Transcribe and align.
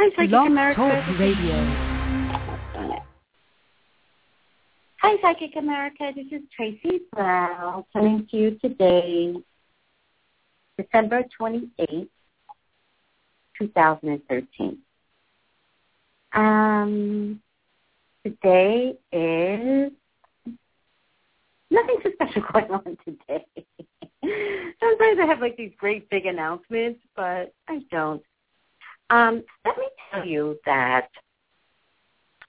Hi, 0.00 0.10
Psychic 0.14 0.32
America. 0.32 0.80
Talk 0.80 1.18
Radio. 1.18 1.56
Hi, 5.02 5.16
Psychic 5.20 5.56
America. 5.56 6.12
This 6.14 6.26
is 6.30 6.42
Tracy 6.54 7.00
Brown 7.12 7.84
coming 7.92 8.24
to 8.30 8.36
you 8.36 8.50
today, 8.62 9.34
December 10.78 11.24
28th, 11.40 12.08
2013. 13.58 14.78
Um, 16.32 17.42
today 18.24 18.94
is 19.10 19.90
nothing 21.72 21.96
too 22.04 22.12
special 22.14 22.42
going 22.52 22.70
on 22.70 22.96
today. 23.04 23.44
Sometimes 24.80 25.18
I 25.20 25.26
have 25.26 25.40
like 25.40 25.56
these 25.56 25.72
great 25.76 26.08
big 26.08 26.26
announcements, 26.26 27.00
but 27.16 27.52
I 27.66 27.80
don't. 27.90 28.22
Um, 29.10 29.42
let 29.64 29.78
me 29.78 29.86
tell 30.10 30.26
you 30.26 30.58
that 30.66 31.08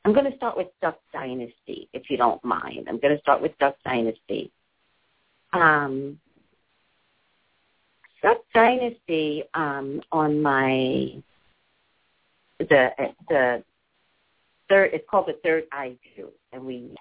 I'm 0.04 0.13
going 0.13 0.30
to 0.30 0.38
start 0.38 0.58
with 0.58 0.67
Duck 0.81 1.00
Dynasty, 1.13 1.90
if 1.94 2.09
you 2.09 2.17
don't 2.17 2.44
mind. 2.44 2.88
I'm 2.88 3.00
going 3.00 3.16
to 3.16 3.22
start 3.22 3.41
with 3.41 3.58
Duck 3.59 3.76
Dynasty. 3.86 4.52
Um, 5.53 6.20
Duck 8.22 8.38
Dynasty 8.53 9.44
um, 9.53 10.02
on 10.12 10.41
my 10.41 11.22
the 12.59 12.91
the 13.30 13.64
third. 14.67 14.91
It's 14.94 15.05
called 15.09 15.28
the 15.28 15.39
Third 15.44 15.64
Eye 15.72 15.95
View, 16.16 16.30
and 16.52 16.66
we 16.66 16.94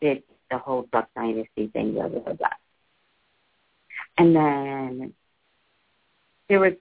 did 0.00 0.22
the 0.50 0.58
whole 0.58 0.86
Duck 0.92 1.08
Dynasty 1.16 1.68
thing. 1.68 1.94
Blah 1.94 2.08
blah 2.08 2.32
blah. 2.32 2.48
And 4.18 4.36
then 4.36 5.14
there 6.48 6.60
were 6.60 6.76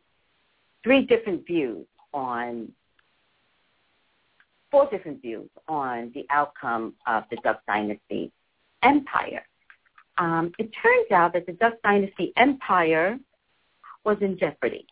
three 0.83 1.05
different 1.05 1.47
views 1.47 1.85
on 2.13 2.71
four 4.71 4.89
different 4.89 5.21
views 5.21 5.49
on 5.67 6.11
the 6.13 6.25
outcome 6.29 6.93
of 7.07 7.23
the 7.29 7.37
Duck 7.37 7.61
Dynasty 7.67 8.31
empire. 8.83 9.43
Um, 10.17 10.51
it 10.59 10.69
turns 10.81 11.11
out 11.11 11.33
that 11.33 11.45
the 11.45 11.53
Duck 11.53 11.75
Dynasty 11.83 12.33
empire 12.37 13.17
was 14.03 14.17
in 14.21 14.37
jeopardy 14.37 14.85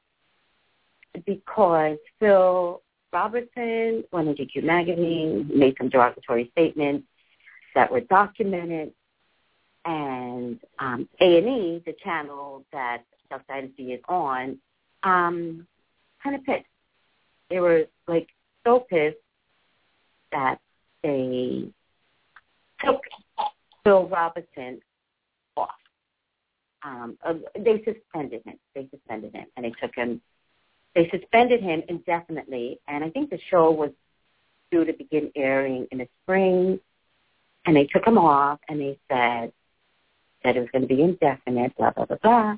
because 1.26 1.98
Phil 2.20 2.82
Robertson 3.12 4.04
went 4.12 4.28
into 4.28 4.46
Q 4.46 4.62
magazine, 4.62 5.50
made 5.54 5.76
some 5.78 5.90
derogatory 5.90 6.50
statements 6.52 7.08
that 7.76 7.92
were 7.92 8.02
documented, 8.02 8.94
and 9.86 10.59
um, 10.80 11.08
A&E, 11.22 11.81
the 11.86 11.94
channel 12.04 12.66
that 12.74 13.04
Duck 13.30 13.42
Dynasty 13.48 13.94
is 13.94 14.02
on, 14.08 14.58
um, 15.04 15.68
kind 16.22 16.36
of 16.36 16.44
pissed 16.44 16.66
they 17.50 17.59
were 17.59 17.86
like 18.08 18.28
so 18.66 18.80
pissed 18.80 19.17
that 20.31 20.59
they 21.03 21.70
took 22.84 23.02
Phil 23.84 24.08
Robertson 24.08 24.80
off. 25.56 25.70
Um, 26.84 27.18
uh, 27.25 27.34
they 27.58 27.84
suspended 27.84 28.44
him. 28.44 28.58
They 28.75 28.88
suspended 28.92 29.34
him, 29.34 29.45
and 29.56 29.66
they 29.66 29.73
took 29.81 29.95
him. 29.95 30.22
They 30.95 31.09
suspended 31.09 31.62
him 31.62 31.84
indefinitely, 31.88 32.80
and 32.88 33.03
I 33.03 33.09
think 33.09 33.30
the 33.30 33.40
show 33.50 33.72
was 33.72 33.92
due 34.72 34.84
to 34.84 34.94
begin 34.94 35.31
airing 35.36 35.88
in 35.92 36.00
the 36.00 36.08
spring. 36.23 36.80
And 37.66 37.75
they 37.75 37.86
took 37.86 38.08
him 38.08 38.18
off, 38.18 38.59
and 38.70 38.80
they 38.80 38.98
said 39.09 39.52
that 40.44 40.56
it 40.56 40.59
was 40.59 40.70
going 40.72 40.84
to 40.84 40.88
be 40.88 41.02
indefinite, 41.02 41.75
blah 41.78 41.92
blah 41.92 42.06
blah 42.06 42.18
blah. 42.22 42.58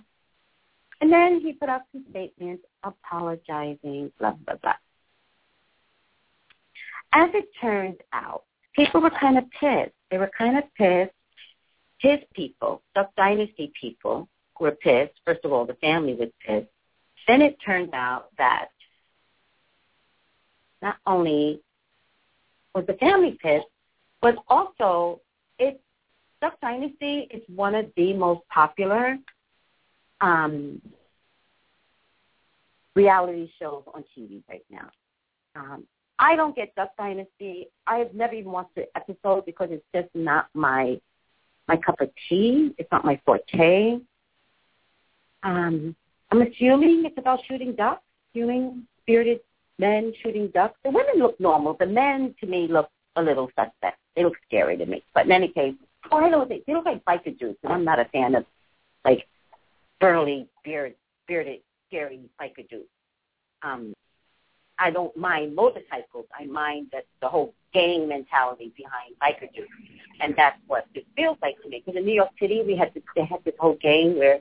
And 1.01 1.11
then 1.11 1.39
he 1.39 1.53
put 1.53 1.69
out 1.69 1.81
some 1.91 2.05
statements 2.09 2.63
apologizing, 2.83 4.11
blah, 4.19 4.31
blah, 4.31 4.55
blah. 4.61 4.73
As 7.13 7.29
it 7.33 7.49
turns 7.59 7.97
out, 8.13 8.43
people 8.75 9.01
were 9.01 9.09
kind 9.09 9.37
of 9.37 9.45
pissed. 9.51 9.93
They 10.11 10.17
were 10.17 10.31
kind 10.37 10.57
of 10.57 10.63
pissed. 10.75 11.13
His 11.99 12.19
people, 12.33 12.81
Duck 12.95 13.11
Dynasty 13.15 13.71
people, 13.79 14.27
were 14.59 14.71
pissed. 14.71 15.13
First 15.25 15.41
of 15.43 15.53
all, 15.53 15.65
the 15.65 15.73
family 15.75 16.15
was 16.15 16.29
pissed. 16.45 16.69
Then 17.27 17.41
it 17.41 17.57
turned 17.65 17.93
out 17.93 18.29
that 18.37 18.69
not 20.81 20.97
only 21.05 21.61
was 22.73 22.85
the 22.87 22.93
family 22.93 23.37
pissed, 23.41 23.67
but 24.21 24.35
also 24.47 25.21
it 25.57 25.81
Duck 26.41 26.59
Dynasty 26.61 27.27
is 27.31 27.41
one 27.53 27.75
of 27.75 27.87
the 27.97 28.13
most 28.13 28.41
popular 28.47 29.17
um, 30.21 30.81
reality 32.95 33.49
shows 33.59 33.83
on 33.93 34.03
TV 34.17 34.43
right 34.49 34.65
now. 34.69 34.89
Um, 35.55 35.85
I 36.19 36.35
don't 36.35 36.55
get 36.55 36.75
Duck 36.75 36.91
Dynasty. 36.97 37.67
I've 37.87 38.13
never 38.13 38.33
even 38.33 38.51
watched 38.51 38.75
the 38.75 38.87
episode 38.95 39.45
because 39.45 39.69
it's 39.71 39.85
just 39.95 40.09
not 40.13 40.47
my 40.53 40.99
my 41.67 41.77
cup 41.77 42.01
of 42.01 42.09
tea. 42.27 42.73
It's 42.77 42.91
not 42.91 43.05
my 43.05 43.19
forte. 43.25 43.99
Um, 45.43 45.95
I'm 46.31 46.41
assuming 46.41 47.03
it's 47.05 47.17
about 47.17 47.39
shooting 47.47 47.75
ducks, 47.75 48.01
shooting 48.33 48.85
spirited 49.01 49.39
men 49.79 50.13
shooting 50.21 50.49
ducks. 50.53 50.77
The 50.83 50.91
women 50.91 51.17
look 51.17 51.39
normal. 51.39 51.75
The 51.79 51.85
men, 51.85 52.35
to 52.41 52.47
me, 52.47 52.67
look 52.69 52.89
a 53.15 53.21
little 53.21 53.49
suspect. 53.55 53.97
They 54.15 54.23
look 54.23 54.35
scary 54.45 54.77
to 54.77 54.85
me. 54.85 55.03
But 55.13 55.25
in 55.25 55.31
any 55.31 55.47
case, 55.47 55.73
oh, 56.11 56.17
I 56.17 56.29
know 56.29 56.45
they, 56.45 56.61
they 56.67 56.73
look 56.73 56.85
like 56.85 57.03
biker 57.05 57.37
dudes, 57.37 57.57
and 57.63 57.73
I'm 57.73 57.85
not 57.85 57.99
a 57.99 58.05
fan 58.05 58.35
of 58.35 58.45
like 59.05 59.25
burly, 59.99 60.47
beard, 60.63 60.95
bearded, 61.27 61.59
scary 61.87 62.19
dudes. 62.69 62.85
Um, 63.61 63.93
I 64.77 64.91
don't 64.91 65.15
mind 65.17 65.55
motorcycles. 65.55 66.25
I 66.33 66.45
mind 66.45 66.87
that 66.93 67.05
the 67.21 67.27
whole 67.27 67.53
gang 67.73 68.07
mentality 68.07 68.71
behind 68.77 69.15
biker 69.21 69.53
dudes, 69.53 69.69
and 70.21 70.33
that's 70.37 70.57
what 70.67 70.85
it 70.93 71.05
feels 71.15 71.37
like 71.41 71.61
to 71.61 71.69
me. 71.69 71.83
Because 71.85 71.99
in 71.99 72.05
New 72.05 72.13
York 72.13 72.29
City, 72.39 72.63
we 72.65 72.77
had 72.77 72.93
this, 72.93 73.03
they 73.15 73.25
had 73.25 73.43
this 73.43 73.55
whole 73.59 73.75
gang 73.81 74.17
where 74.17 74.39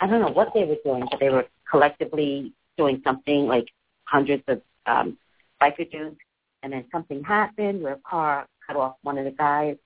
I 0.00 0.06
don't 0.06 0.20
know 0.20 0.32
what 0.32 0.52
they 0.52 0.64
were 0.64 0.76
doing, 0.84 1.06
but 1.10 1.18
they 1.18 1.30
were 1.30 1.46
collectively 1.70 2.52
doing 2.76 3.00
something 3.04 3.46
like 3.46 3.68
hundreds 4.04 4.42
of 4.48 4.60
um, 4.86 5.16
biker 5.62 5.90
dudes, 5.90 6.18
and 6.62 6.72
then 6.72 6.84
something 6.92 7.24
happened 7.24 7.82
where 7.82 7.94
a 7.94 8.00
car 8.08 8.46
cut 8.66 8.76
off 8.76 8.96
one 9.02 9.16
of 9.16 9.24
the 9.24 9.30
guys. 9.30 9.76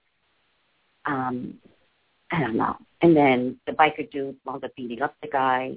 Um, 1.04 1.58
I 2.32 2.40
don't 2.40 2.56
know. 2.56 2.76
And 3.02 3.16
then 3.16 3.58
the 3.66 3.72
biker 3.72 4.10
dude 4.10 4.36
wound 4.44 4.64
up 4.64 4.74
beating 4.76 5.02
up 5.02 5.14
the 5.22 5.28
guy. 5.28 5.76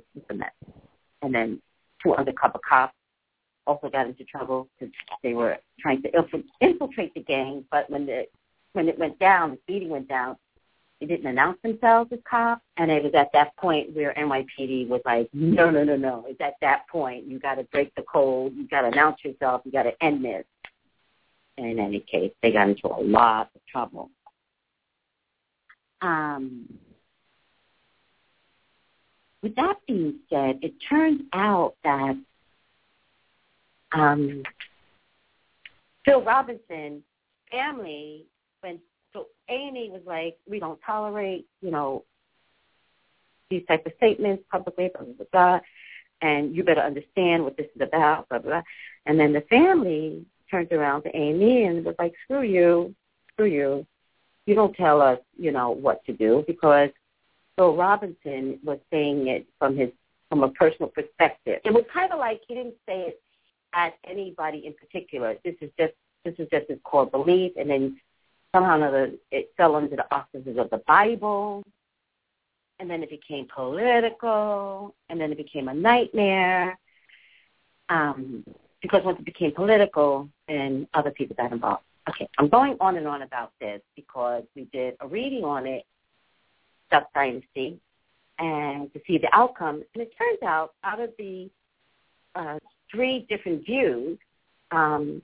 And 1.22 1.34
then 1.34 1.62
two 2.02 2.16
undercover 2.16 2.60
cops 2.68 2.96
also 3.68 3.90
got 3.90 4.08
into 4.08 4.24
trouble 4.24 4.68
because 4.80 4.94
they 5.24 5.34
were 5.34 5.58
trying 5.80 6.02
to 6.02 6.12
infiltrate 6.62 7.14
the 7.14 7.22
gang. 7.22 7.64
But 7.70 7.90
when 7.90 8.06
the 8.06 8.26
when 8.74 8.88
it 8.88 8.98
went 8.98 9.20
down, 9.20 9.52
the 9.52 9.58
beating 9.68 9.90
went 9.90 10.08
down, 10.08 10.38
they 11.00 11.06
didn't 11.06 11.28
announce 11.28 11.58
themselves 11.62 12.12
as 12.14 12.20
cops. 12.30 12.62
And 12.78 12.90
it 12.90 13.04
was 13.04 13.14
at 13.16 13.32
that 13.34 13.56
point 13.58 13.94
where 13.96 14.14
NYPD 14.14 14.88
was 14.88 15.02
like, 15.06 15.30
no, 15.34 15.70
no, 15.70 15.84
no, 15.84 15.96
no. 15.96 16.26
It's 16.28 16.40
at 16.42 16.54
that 16.62 16.88
point 16.88 17.26
you 17.26 17.40
got 17.40 17.56
to 17.56 17.64
break 17.66 17.94
the 17.96 18.04
code. 18.04 18.54
You 18.56 18.68
got 18.68 18.82
to 18.82 18.88
announce 18.88 19.24
yourself. 19.24 19.62
You 19.66 19.72
got 19.72 19.84
to 19.84 20.04
end 20.04 20.24
this. 20.24 20.46
And 21.58 21.68
in 21.68 21.80
any 21.80 22.00
case, 22.00 22.32
they 22.42 22.52
got 22.52 22.70
into 22.70 22.88
a 22.88 23.02
lot 23.02 23.50
of 23.54 23.62
trouble. 23.68 24.10
Um, 26.02 26.68
with 29.42 29.56
that 29.56 29.76
being 29.88 30.20
said, 30.30 30.60
it 30.62 30.74
turns 30.88 31.22
out 31.34 31.76
that 31.84 32.16
um, 33.94 34.44
Phil 36.06 36.22
Robinson 36.22 37.04
family, 37.52 38.26
when 38.62 38.80
so 39.14 39.28
A&E 39.50 39.90
was 39.92 40.02
like, 40.06 40.38
we 40.50 40.60
don't 40.60 40.80
tolerate, 40.86 41.46
you 41.62 41.72
know, 41.72 42.04
these 43.50 43.66
type 43.68 43.86
of 43.86 43.92
statements 43.98 44.44
publicly, 44.50 44.90
blah, 44.94 45.04
blah, 45.04 45.14
blah, 45.14 45.26
blah, 45.32 45.60
and 46.22 46.56
you 46.56 46.64
better 46.64 46.82
understand 46.82 47.44
what 47.44 47.58
this 47.58 47.68
is 47.76 47.82
about, 47.82 48.30
blah, 48.30 48.40
blah. 48.40 48.62
And 49.06 49.20
then 49.20 49.34
the 49.34 49.42
family 49.42 50.26
turned 50.50 50.72
around 50.72 51.04
to 51.04 51.10
A&E 51.10 51.66
and 51.66 51.84
was 51.84 51.96
like, 52.00 52.14
screw 52.24 52.44
you, 52.44 52.96
screw 53.34 53.48
you. 53.48 53.86
You 54.46 54.56
don't 54.56 54.76
tell 54.76 55.02
us, 55.02 55.20
you 55.38 55.52
know, 55.52 55.72
what 55.72 56.04
to 56.06 56.14
do 56.14 56.44
because 56.48 56.90
Phil 57.56 57.76
Robinson 57.76 58.60
was 58.64 58.80
saying 58.92 59.28
it 59.28 59.48
from 59.60 59.78
his 59.78 59.90
from 60.30 60.44
a 60.44 60.50
personal 60.50 60.90
perspective. 60.90 61.60
It 61.66 61.74
was 61.74 61.84
kind 61.94 62.12
of 62.12 62.18
like 62.18 62.42
he 62.48 62.56
didn't 62.56 62.76
say 62.88 63.02
it 63.02 63.22
at 63.74 63.96
anybody 64.06 64.66
in 64.66 64.74
particular. 64.74 65.36
This 65.44 65.56
is 65.62 65.70
just 65.78 65.94
this 66.24 66.36
is 66.38 66.48
just 66.52 66.70
his 66.70 66.80
core 66.84 67.06
belief, 67.06 67.54
and 67.58 67.70
then 67.70 68.00
somehow 68.54 68.74
or 68.74 68.76
another 68.76 69.12
it 69.32 69.52
fell 69.58 69.76
under 69.76 69.96
the 69.96 70.14
auspices 70.14 70.58
of 70.58 70.70
the 70.70 70.82
Bible, 70.88 71.64
and 72.80 72.90
then 72.90 73.04
it 73.04 73.10
became 73.10 73.48
political, 73.54 74.96
and 75.10 75.20
then 75.20 75.32
it 75.32 75.38
became 75.38 75.68
a 75.68 75.74
nightmare. 75.74 76.78
Um, 77.90 78.46
because 78.82 79.04
once 79.04 79.20
it 79.20 79.26
became 79.26 79.52
political, 79.52 80.30
then 80.48 80.88
other 80.94 81.12
people 81.12 81.36
got 81.36 81.52
involved. 81.52 81.84
Okay, 82.10 82.28
I'm 82.38 82.50
going 82.50 82.78
on 82.80 82.98
and 82.98 83.08
on 83.08 83.22
about 83.22 83.52
this 83.60 83.82
because 83.96 84.44
we 84.56 84.66
did 84.74 84.96
a 85.02 85.08
reading 85.08 85.44
on 85.44 85.68
it, 85.68 85.84
Duck 86.92 87.08
Dynasty, 87.14 87.80
and 88.40 88.92
to 88.94 89.02
see 89.08 89.18
the 89.18 89.34
outcome. 89.34 89.84
And 89.94 90.04
it 90.04 90.12
turns 90.18 90.40
out, 90.44 90.74
out 90.84 91.00
of 91.00 91.12
the 91.18 91.50
uh, 92.36 92.60
three 92.92 93.26
different 93.30 93.66
views. 93.66 94.18
Um, 94.72 95.22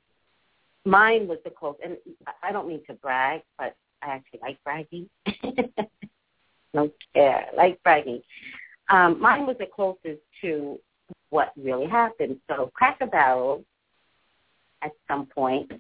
mine 0.86 1.28
was 1.28 1.40
the 1.44 1.50
closest, 1.50 1.84
and 1.84 1.98
I 2.44 2.52
don't 2.52 2.68
mean 2.68 2.82
to 2.88 2.94
brag, 2.94 3.42
but 3.58 3.76
I 4.02 4.08
actually 4.08 4.40
like 4.42 4.64
bragging. 4.64 5.10
don't 6.74 6.94
care, 7.14 7.48
like 7.56 7.82
bragging. 7.84 8.22
Um, 8.90 9.20
mine 9.20 9.46
was 9.46 9.58
the 9.60 9.66
closest 9.66 10.22
to 10.42 10.80
what 11.30 11.52
really 11.58 11.88
happened. 11.88 12.38
So 12.50 12.72
Cracker 12.74 13.08
Barrel, 13.08 13.64
at 14.82 14.92
some 15.08 15.26
point, 15.26 15.72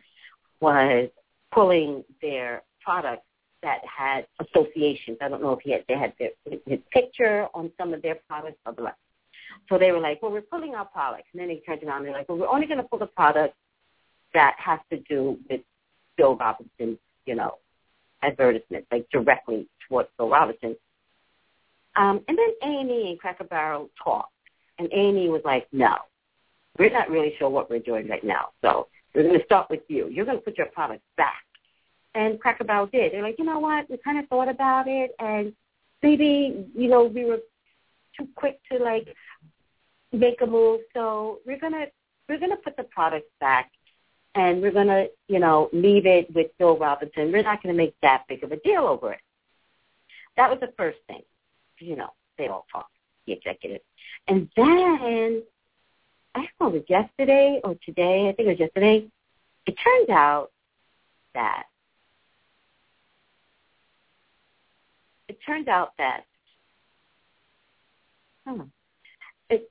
was 0.60 1.10
pulling 1.54 2.04
their 2.22 2.64
products 2.82 3.27
that 3.64 3.82
had 3.86 4.28
associations. 4.40 5.18
I 5.22 5.30
don't 5.30 5.42
know 5.42 5.54
if 5.54 5.60
he 5.62 5.72
had, 5.72 5.84
they 5.88 5.96
had 5.96 6.14
their, 6.20 6.30
his 6.66 6.80
picture 6.92 7.48
on 7.54 7.72
some 7.78 7.94
of 7.94 8.02
their 8.02 8.16
products, 8.28 8.58
blah, 8.64 8.74
blah, 8.74 8.86
blah. 8.86 8.94
So 9.70 9.78
they 9.78 9.92
were 9.92 10.00
like, 10.00 10.22
well, 10.22 10.32
we're 10.32 10.42
pulling 10.42 10.76
our 10.76 10.86
products. 10.86 11.28
And 11.34 11.42
then 11.42 11.48
they 11.48 11.58
turned 11.66 11.84
around 11.84 11.98
and 11.98 12.08
they're 12.08 12.14
like, 12.14 12.30
well, 12.30 12.38
we're 12.38 12.48
only 12.48 12.68
going 12.68 12.78
to 12.78 12.84
pull 12.84 13.00
the 13.00 13.08
products 13.08 13.56
that 14.34 14.56
has 14.58 14.80
to 14.92 15.00
do 15.02 15.38
with 15.50 15.62
Bill 16.18 16.36
Robinson's, 16.36 17.00
you 17.26 17.36
know, 17.36 17.56
advertisements, 18.22 18.88
like 18.92 19.08
directly 19.12 19.68
towards 19.88 20.10
Bill 20.18 20.30
Robinson. 20.30 20.76
Um, 21.96 22.22
and 22.28 22.38
then 22.38 22.50
A&E 22.64 23.10
and 23.10 23.20
Cracker 23.20 23.46
Barrel 23.46 23.90
talked. 24.04 24.32
And 24.80 24.88
A&E 24.92 25.30
was 25.30 25.42
like, 25.44 25.68
no, 25.72 25.96
we're 26.78 26.92
not 26.92 27.10
really 27.10 27.34
sure 27.40 27.50
what 27.50 27.70
we're 27.70 27.80
doing 27.80 28.08
right 28.08 28.24
now. 28.24 28.50
So 28.62 28.88
we're 29.16 29.24
going 29.24 29.40
to 29.40 29.46
start 29.46 29.70
with 29.70 29.82
you. 29.88 30.08
You're 30.10 30.26
going 30.26 30.38
to 30.38 30.44
put 30.44 30.58
your 30.58 30.68
products 30.68 31.04
back. 31.18 31.44
And 32.16 32.40
Cracker 32.40 32.64
Barrel 32.64 32.88
did. 32.88 33.14
They're 33.14 33.22
like, 33.22 33.38
you 33.38 33.46
know 33.46 33.60
what? 33.60 33.90
We 33.90 33.98
kind 33.98 34.18
of 34.18 34.28
thought 34.28 34.50
about 34.50 34.88
it, 34.88 35.12
and 35.20 35.54
maybe, 36.02 36.66
you 36.76 36.90
know, 36.90 37.04
we 37.04 37.26
were 37.26 37.40
too 38.18 38.28
quick 38.36 38.60
to 38.72 38.80
like 38.80 39.08
make 40.12 40.42
a 40.42 40.46
move. 40.46 40.82
So 40.94 41.40
we're 41.46 41.60
gonna 41.60 41.86
we're 42.28 42.40
gonna 42.40 42.58
put 42.58 42.76
the 42.76 42.84
product 42.84 43.30
back, 43.40 43.72
and 44.36 44.62
we're 44.62 44.72
gonna 44.72 45.08
you 45.28 45.40
know 45.40 45.70
leave 45.74 46.06
it 46.06 46.34
with 46.34 46.58
Bill 46.58 46.78
Robinson. 46.78 47.32
We're 47.32 47.44
not 47.44 47.62
gonna 47.62 47.76
make 47.76 47.96
that 48.02 48.24
big 48.28 48.44
of 48.44 48.52
a 48.52 48.58
deal 48.58 48.84
over 48.84 49.14
it. 49.14 49.22
That 50.36 50.50
was 50.50 50.60
the 50.60 50.74
first 50.78 51.00
thing. 51.08 51.22
You 51.80 51.96
know, 51.96 52.10
they 52.38 52.48
all 52.48 52.66
talked, 52.72 52.92
the 53.28 53.34
executives, 53.34 53.84
and 54.28 54.50
then 54.56 55.44
I 56.36 56.40
don't 56.40 56.50
know, 56.60 56.68
it 56.68 56.74
was 56.74 56.84
yesterday 56.90 57.60
or 57.64 57.76
today. 57.86 58.30
I 58.30 58.34
think 58.34 58.48
it 58.48 58.52
was 58.52 58.60
yesterday. 58.60 59.08
It 59.66 59.76
turned 59.84 60.10
out 60.10 60.52
that 61.34 61.64
it 65.38 65.46
turned 65.46 65.70
out 65.70 65.94
that 65.98 66.22
hmm, 68.46 68.62
it 69.50 69.70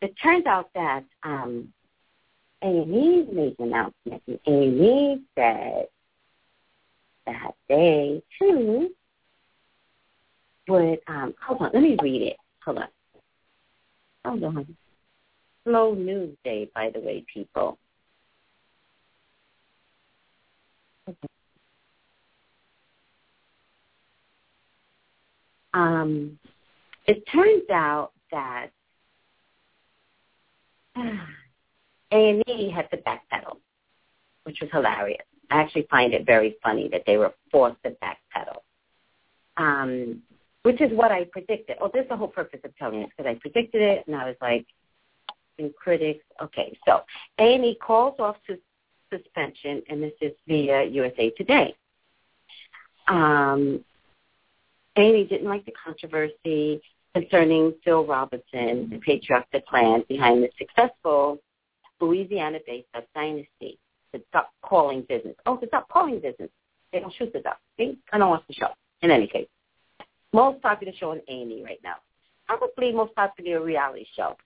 it 0.00 0.14
turned 0.22 0.46
out 0.46 0.70
that 0.74 1.04
um, 1.22 1.72
A&E 2.62 3.26
made 3.32 3.56
an 3.58 3.66
announcement, 3.66 4.22
and 4.26 4.38
A&E 4.46 5.20
said 5.34 5.86
that 7.26 7.54
they 7.68 8.22
too 8.38 8.90
would. 10.68 10.98
Um, 11.06 11.34
hold 11.44 11.62
on, 11.62 11.70
let 11.72 11.82
me 11.82 11.96
read 12.02 12.22
it. 12.22 12.36
Hold 12.64 12.78
on. 12.78 12.88
Hold 14.24 14.44
on. 14.44 14.76
Slow 15.64 15.94
news 15.94 16.36
day, 16.44 16.70
by 16.74 16.90
the 16.90 17.00
way, 17.00 17.24
people. 17.32 17.78
Um, 25.74 26.38
it 27.06 27.22
turns 27.32 27.68
out 27.70 28.12
that 28.32 28.68
A&E 32.12 32.70
had 32.70 32.90
to 32.90 32.96
backpedal, 32.98 33.56
which 34.44 34.58
was 34.60 34.70
hilarious. 34.72 35.24
I 35.50 35.60
actually 35.60 35.86
find 35.90 36.14
it 36.14 36.26
very 36.26 36.56
funny 36.62 36.88
that 36.92 37.02
they 37.06 37.16
were 37.16 37.34
forced 37.50 37.82
to 37.84 37.90
backpedal, 38.02 38.58
um, 39.56 40.22
which 40.62 40.80
is 40.80 40.90
what 40.92 41.10
I 41.10 41.24
predicted. 41.24 41.76
Oh, 41.80 41.90
there's 41.92 42.08
the 42.08 42.16
whole 42.16 42.28
purpose 42.28 42.60
of 42.64 42.76
telling 42.76 43.00
this 43.00 43.10
because 43.16 43.28
I 43.30 43.38
predicted 43.40 43.82
it, 43.82 44.06
and 44.06 44.16
I 44.16 44.26
was 44.26 44.36
like, 44.40 44.66
in 45.58 45.72
critics. 45.76 46.24
Okay, 46.42 46.76
so 46.86 47.02
A&E 47.38 47.76
calls 47.80 48.14
off 48.18 48.36
sus- 48.46 48.58
suspension, 49.12 49.82
and 49.88 50.02
this 50.02 50.12
is 50.20 50.32
via 50.46 50.84
USA 50.84 51.30
Today. 51.30 51.74
Um, 53.08 53.84
A&E 55.00 55.24
didn't 55.24 55.48
like 55.48 55.64
the 55.64 55.72
controversy 55.72 56.80
concerning 57.14 57.74
Phil 57.84 58.04
Robinson, 58.06 58.88
the 58.90 59.00
patriotic 59.04 59.66
plan 59.66 60.04
behind 60.08 60.42
the 60.42 60.50
successful 60.58 61.38
Louisiana-based 62.00 62.86
Duck 62.92 63.04
Dynasty, 63.14 63.78
the 64.12 64.22
duck 64.32 64.50
calling 64.62 65.02
business. 65.08 65.34
Oh, 65.46 65.58
the 65.60 65.66
duck 65.66 65.88
calling 65.88 66.20
business. 66.20 66.50
They 66.92 67.00
don't 67.00 67.12
shoot 67.14 67.32
the 67.32 67.40
duck. 67.40 67.58
They 67.78 67.96
kind 68.10 68.22
of 68.22 68.30
watch 68.30 68.42
the 68.48 68.54
show. 68.54 68.68
In 69.02 69.10
any 69.10 69.26
case, 69.26 69.48
most 70.32 70.60
popular 70.60 70.92
show 70.98 71.12
on 71.12 71.20
A&E 71.28 71.62
right 71.64 71.80
now. 71.82 71.96
Probably 72.46 72.92
most 72.92 73.14
popular 73.14 73.62
reality 73.62 74.04
show. 74.14 74.36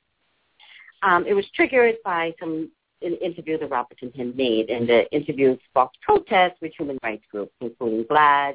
Um, 1.02 1.26
it 1.26 1.34
was 1.34 1.44
triggered 1.54 1.96
by 2.04 2.32
some 2.38 2.70
an 3.02 3.16
interview 3.16 3.58
that 3.58 3.70
Robinson 3.70 4.10
had 4.16 4.34
made, 4.36 4.70
and 4.70 4.88
the 4.88 5.10
interview 5.10 5.58
sparked 5.68 5.98
protests 6.00 6.56
with 6.62 6.72
human 6.78 6.98
rights 7.02 7.24
groups, 7.30 7.52
including 7.60 8.04
GLAAD 8.04 8.54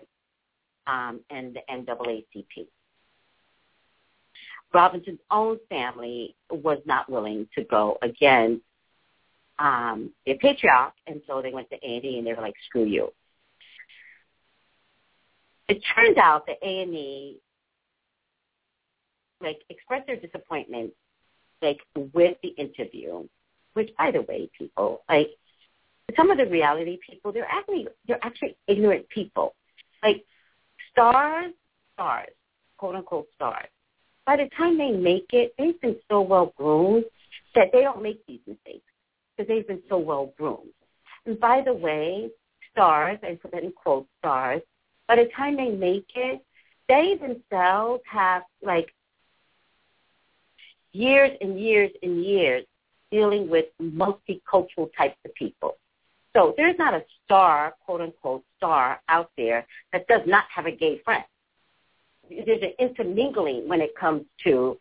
um, 0.89 1.19
and 1.29 1.55
the 1.55 1.61
NAACP. 1.69 2.67
Robinson's 4.73 5.19
own 5.31 5.57
family 5.67 6.35
was 6.51 6.77
not 6.85 7.09
willing 7.09 7.47
to 7.55 7.63
go 7.63 7.97
against 8.01 8.61
um, 9.57 10.11
their 10.25 10.37
patriarch, 10.37 10.93
and 11.07 11.21
so 11.27 11.41
they 11.41 11.51
went 11.51 11.69
to 11.69 11.75
A&E 11.75 12.15
and 12.17 12.25
they 12.25 12.33
were 12.33 12.41
like, 12.41 12.53
screw 12.67 12.85
you. 12.85 13.09
It 15.67 15.81
turned 15.95 16.17
out 16.17 16.45
that 16.47 16.57
A&E 16.63 17.37
like 19.41 19.61
expressed 19.69 20.05
their 20.07 20.17
disappointment 20.17 20.91
like 21.61 21.79
with 22.13 22.37
the 22.43 22.49
interview, 22.49 23.27
which 23.73 23.89
by 23.97 24.11
the 24.11 24.21
way, 24.21 24.49
people, 24.57 25.03
like 25.09 25.29
some 26.15 26.31
of 26.31 26.37
the 26.37 26.45
reality 26.45 26.97
people, 27.07 27.31
they're 27.31 27.47
actually 27.49 27.87
they're 28.07 28.23
actually 28.23 28.57
ignorant 28.67 29.07
people. 29.09 29.55
Like 30.03 30.23
stars, 30.91 31.51
stars, 31.93 32.29
quote 32.77 32.95
unquote 32.95 33.27
stars. 33.35 33.69
By 34.25 34.37
the 34.37 34.49
time 34.57 34.77
they 34.77 34.91
make 34.91 35.27
it, 35.33 35.53
they've 35.57 35.79
been 35.81 35.97
so 36.09 36.21
well 36.21 36.53
groomed 36.57 37.05
that 37.55 37.71
they 37.73 37.81
don't 37.81 38.01
make 38.01 38.25
these 38.27 38.39
mistakes 38.45 38.85
because 39.35 39.47
they've 39.47 39.67
been 39.67 39.81
so 39.89 39.97
well 39.97 40.33
groomed. 40.37 40.73
And 41.25 41.39
by 41.39 41.61
the 41.61 41.73
way, 41.73 42.29
stars, 42.71 43.17
I 43.23 43.37
put 43.41 43.51
that 43.51 43.63
in 43.63 43.71
quote 43.71 44.07
stars, 44.19 44.61
by 45.07 45.15
the 45.15 45.29
time 45.35 45.57
they 45.57 45.69
make 45.69 46.07
it, 46.15 46.43
they 46.87 47.15
themselves 47.15 48.03
have 48.09 48.43
like 48.61 48.93
years 50.91 51.31
and 51.41 51.59
years 51.59 51.91
and 52.03 52.23
years 52.23 52.65
dealing 53.11 53.49
with 53.49 53.65
multicultural 53.81 54.89
types 54.97 55.17
of 55.25 55.33
people. 55.33 55.77
So 56.35 56.53
there's 56.57 56.77
not 56.77 56.93
a 56.93 57.03
star, 57.25 57.75
quote 57.85 58.01
unquote, 58.01 58.43
star 58.57 59.01
out 59.09 59.31
there 59.37 59.65
that 59.91 60.07
does 60.07 60.21
not 60.27 60.45
have 60.53 60.65
a 60.65 60.71
gay 60.71 60.99
friend. 61.03 61.23
There's 62.29 62.61
an 62.61 62.73
intermingling 62.77 63.67
when 63.67 63.81
it 63.81 63.95
comes 63.95 64.23
to, 64.43 64.77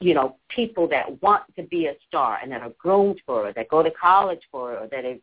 you 0.00 0.14
know, 0.14 0.36
people 0.48 0.88
that 0.88 1.22
want 1.22 1.42
to 1.56 1.62
be 1.64 1.86
a 1.86 1.94
star 2.08 2.38
and 2.42 2.50
that 2.52 2.62
are 2.62 2.72
groomed 2.78 3.20
for 3.26 3.48
it, 3.48 3.56
that 3.56 3.68
go 3.68 3.82
to 3.82 3.90
college 3.90 4.40
for 4.50 4.74
it, 4.74 4.82
or 4.82 4.88
that 4.88 5.04
have 5.04 5.18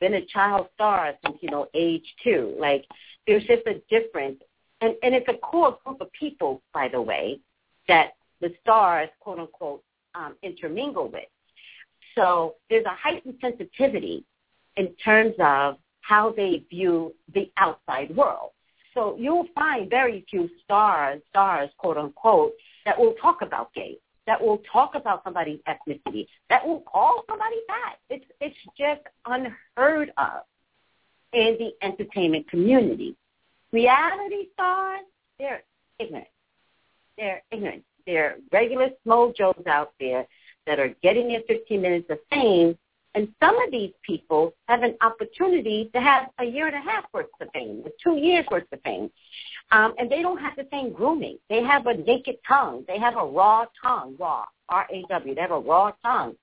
been 0.00 0.14
a 0.14 0.24
child 0.26 0.68
star 0.74 1.12
since, 1.24 1.38
you 1.40 1.50
know, 1.50 1.68
age 1.74 2.14
two. 2.24 2.56
Like 2.58 2.84
there's 3.26 3.44
just 3.44 3.66
a 3.66 3.80
difference. 3.88 4.42
And, 4.80 4.94
and 5.02 5.14
it's 5.14 5.28
a 5.28 5.34
core 5.34 5.78
group 5.84 6.00
of 6.00 6.12
people, 6.12 6.62
by 6.72 6.88
the 6.88 7.00
way, 7.00 7.40
that 7.86 8.14
the 8.40 8.52
stars, 8.62 9.08
quote 9.20 9.38
unquote, 9.38 9.82
um, 10.14 10.34
intermingle 10.42 11.08
with. 11.08 11.24
So 12.14 12.56
there's 12.68 12.84
a 12.84 12.94
heightened 12.94 13.34
sensitivity 13.40 14.24
in 14.78 14.94
terms 15.04 15.34
of 15.38 15.76
how 16.00 16.32
they 16.32 16.62
view 16.70 17.14
the 17.34 17.50
outside 17.58 18.14
world. 18.16 18.52
So 18.94 19.16
you'll 19.18 19.48
find 19.54 19.90
very 19.90 20.24
few 20.30 20.48
stars, 20.64 21.20
stars, 21.28 21.68
quote 21.76 21.98
unquote, 21.98 22.52
that 22.86 22.98
will 22.98 23.12
talk 23.20 23.42
about 23.42 23.74
gays, 23.74 23.98
that 24.26 24.40
will 24.40 24.62
talk 24.72 24.94
about 24.94 25.22
somebody's 25.24 25.60
ethnicity, 25.68 26.26
that 26.48 26.66
will 26.66 26.80
call 26.80 27.24
somebody 27.28 27.56
fat. 27.66 27.98
It's 28.08 28.24
it's 28.40 28.56
just 28.78 29.02
unheard 29.26 30.10
of 30.16 30.42
in 31.34 31.56
the 31.58 31.72
entertainment 31.86 32.48
community. 32.48 33.14
Reality 33.72 34.46
stars, 34.54 35.04
they're 35.38 35.62
ignorant. 35.98 36.28
They're 37.18 37.42
ignorant. 37.50 37.84
They're 38.06 38.36
regular 38.52 38.88
small 39.04 39.32
Joes 39.32 39.64
out 39.66 39.92
there 40.00 40.26
that 40.66 40.80
are 40.80 40.94
getting 41.02 41.28
their 41.28 41.42
15 41.46 41.82
minutes 41.82 42.08
of 42.08 42.18
fame. 42.30 42.78
And 43.18 43.34
some 43.40 43.60
of 43.60 43.72
these 43.72 43.90
people 44.02 44.54
have 44.68 44.84
an 44.84 44.94
opportunity 45.00 45.90
to 45.92 46.00
have 46.00 46.30
a 46.38 46.44
year 46.44 46.68
and 46.68 46.76
a 46.76 46.80
half 46.80 47.04
worth 47.12 47.26
of 47.40 47.48
fame, 47.52 47.82
or 47.84 47.90
two 48.00 48.16
years 48.16 48.46
worth 48.48 48.70
of 48.72 48.80
fame. 48.82 49.10
Um, 49.72 49.92
and 49.98 50.08
they 50.08 50.22
don't 50.22 50.38
have 50.38 50.54
the 50.54 50.68
same 50.70 50.92
grooming. 50.92 51.38
They 51.50 51.64
have 51.64 51.88
a 51.88 51.94
naked 51.94 52.36
tongue. 52.46 52.84
They 52.86 52.96
have 53.00 53.16
a 53.16 53.26
raw 53.26 53.64
tongue, 53.82 54.14
raw, 54.20 54.44
R-A-W. 54.68 55.34
They 55.34 55.40
have 55.40 55.50
a 55.50 55.58
raw 55.58 55.90
tongue. 56.04 56.36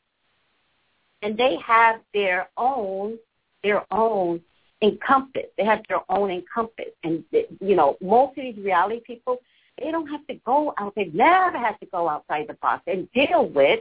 and 1.22 1.38
they 1.38 1.58
have 1.66 2.02
their 2.14 2.50
own 2.58 3.18
their 3.64 3.82
own 3.92 4.42
encompass. 4.82 5.48
They 5.58 5.66
have 5.66 5.82
their 5.90 6.02
own 6.10 6.30
encompass, 6.30 6.92
and 7.04 7.24
you 7.32 7.76
know 7.76 7.98
most 8.02 8.38
of 8.38 8.44
these 8.44 8.58
reality 8.58 9.00
people 9.08 9.38
they 9.82 9.92
don't 9.92 10.08
have 10.08 10.28
to 10.28 10.36
go 10.46 10.74
out. 10.78 10.94
They 10.96 11.06
never 11.06 11.58
have 11.58 11.80
to 11.80 11.86
go 11.88 12.08
outside 12.08 12.46
the 12.48 12.54
box 12.56 12.84
and 12.88 13.12
deal 13.14 13.48
with, 13.48 13.80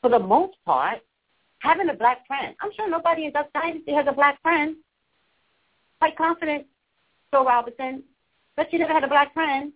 for 0.00 0.10
the 0.10 0.18
most 0.18 0.56
part, 0.64 1.00
having 1.60 1.88
a 1.88 1.94
black 1.94 2.26
friend. 2.26 2.54
I'm 2.60 2.70
sure 2.76 2.88
nobody 2.88 3.26
in 3.26 3.32
Duck 3.32 3.52
Dynasty 3.52 3.92
has 3.92 4.06
a 4.08 4.12
black 4.12 4.40
friend. 4.42 4.76
Quite 6.00 6.16
confident, 6.16 6.66
Phil 7.30 7.44
Robinson, 7.44 8.02
but 8.56 8.72
you 8.72 8.78
never 8.78 8.92
had 8.92 9.04
a 9.04 9.08
black 9.08 9.34
friend 9.34 9.72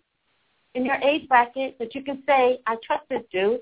in 0.75 0.85
your 0.85 0.97
age 0.97 1.29
bracket 1.29 1.79
that 1.79 1.95
you 1.95 2.03
can 2.03 2.23
say, 2.27 2.61
I 2.67 2.77
trust 2.87 3.05
this 3.11 3.23
dude, 3.33 3.61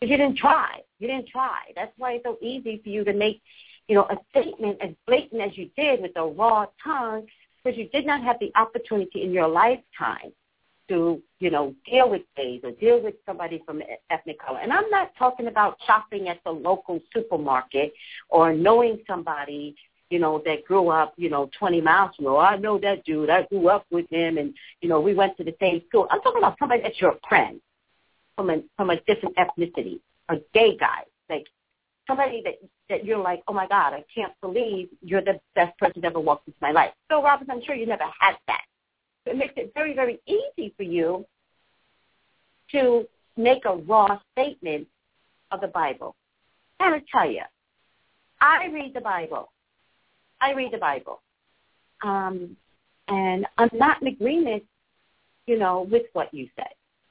because 0.00 0.10
you 0.10 0.16
didn't 0.16 0.38
try. 0.38 0.80
You 0.98 1.08
didn't 1.08 1.28
try. 1.28 1.58
That's 1.76 1.92
why 1.98 2.12
it's 2.12 2.24
so 2.24 2.38
easy 2.40 2.80
for 2.82 2.88
you 2.88 3.04
to 3.04 3.12
make, 3.12 3.40
you 3.88 3.94
know, 3.94 4.04
a 4.04 4.16
statement 4.30 4.78
as 4.80 4.90
blatant 5.06 5.42
as 5.42 5.56
you 5.56 5.70
did 5.76 6.00
with 6.00 6.12
a 6.16 6.26
raw 6.26 6.66
tongue, 6.82 7.26
because 7.62 7.78
you 7.78 7.88
did 7.88 8.06
not 8.06 8.22
have 8.22 8.38
the 8.40 8.50
opportunity 8.56 9.22
in 9.22 9.32
your 9.32 9.48
lifetime 9.48 10.32
to, 10.88 11.22
you 11.38 11.50
know, 11.50 11.74
deal 11.90 12.10
with 12.10 12.22
gays 12.36 12.60
or 12.64 12.72
deal 12.72 13.00
with 13.00 13.14
somebody 13.26 13.62
from 13.64 13.82
ethnic 14.10 14.38
color. 14.40 14.60
And 14.60 14.72
I'm 14.72 14.88
not 14.90 15.12
talking 15.18 15.46
about 15.46 15.76
shopping 15.86 16.28
at 16.28 16.38
the 16.44 16.50
local 16.50 17.00
supermarket 17.14 17.92
or 18.28 18.52
knowing 18.52 19.00
somebody, 19.06 19.76
you 20.10 20.18
know, 20.18 20.42
that 20.44 20.64
grew 20.64 20.88
up, 20.88 21.14
you 21.16 21.30
know, 21.30 21.50
20 21.58 21.80
miles 21.80 22.16
from 22.16 22.26
you. 22.26 22.30
Oh, 22.32 22.38
I 22.38 22.56
know 22.56 22.78
that 22.78 23.04
dude. 23.04 23.30
I 23.30 23.42
grew 23.42 23.68
up 23.68 23.86
with 23.90 24.08
him 24.10 24.38
and, 24.38 24.54
you 24.80 24.88
know, 24.88 25.00
we 25.00 25.14
went 25.14 25.36
to 25.36 25.44
the 25.44 25.54
same 25.60 25.82
school. 25.88 26.06
I'm 26.10 26.20
talking 26.20 26.42
about 26.42 26.58
somebody 26.58 26.82
that's 26.82 27.00
your 27.00 27.16
friend 27.28 27.60
from 28.36 28.50
a, 28.50 28.62
from 28.76 28.90
a 28.90 29.00
different 29.02 29.36
ethnicity, 29.36 30.00
a 30.28 30.36
gay 30.54 30.76
guy, 30.76 31.02
like 31.28 31.46
somebody 32.06 32.42
that 32.44 32.54
that 32.88 33.04
you're 33.04 33.18
like, 33.18 33.42
oh 33.48 33.52
my 33.52 33.66
God, 33.66 33.92
I 33.92 34.04
can't 34.14 34.32
believe 34.40 34.88
you're 35.02 35.20
the 35.20 35.38
best 35.54 35.76
person 35.78 36.00
that 36.00 36.08
ever 36.08 36.20
walked 36.20 36.48
into 36.48 36.58
my 36.62 36.70
life. 36.70 36.90
So, 37.10 37.22
Robin, 37.22 37.46
I'm 37.50 37.62
sure 37.62 37.74
you 37.74 37.86
never 37.86 38.04
had 38.18 38.34
that 38.46 38.62
it 39.28 39.36
makes 39.36 39.54
it 39.56 39.72
very, 39.74 39.94
very 39.94 40.20
easy 40.26 40.72
for 40.76 40.82
you 40.82 41.24
to 42.72 43.06
make 43.36 43.64
a 43.64 43.76
raw 43.76 44.18
statement 44.32 44.86
of 45.50 45.60
the 45.60 45.68
Bible. 45.68 46.14
Going 46.80 47.00
to 47.00 47.06
tell 47.10 47.30
you, 47.30 47.42
I 48.40 48.66
read 48.72 48.94
the 48.94 49.00
Bible. 49.00 49.50
I 50.40 50.52
read 50.52 50.72
the 50.72 50.78
Bible. 50.78 51.20
Um, 52.02 52.56
and 53.08 53.46
I'm 53.56 53.70
not 53.72 54.00
in 54.02 54.08
agreement, 54.08 54.62
you 55.46 55.58
know, 55.58 55.88
with 55.90 56.04
what 56.12 56.32
you 56.32 56.48
said. 56.56 56.68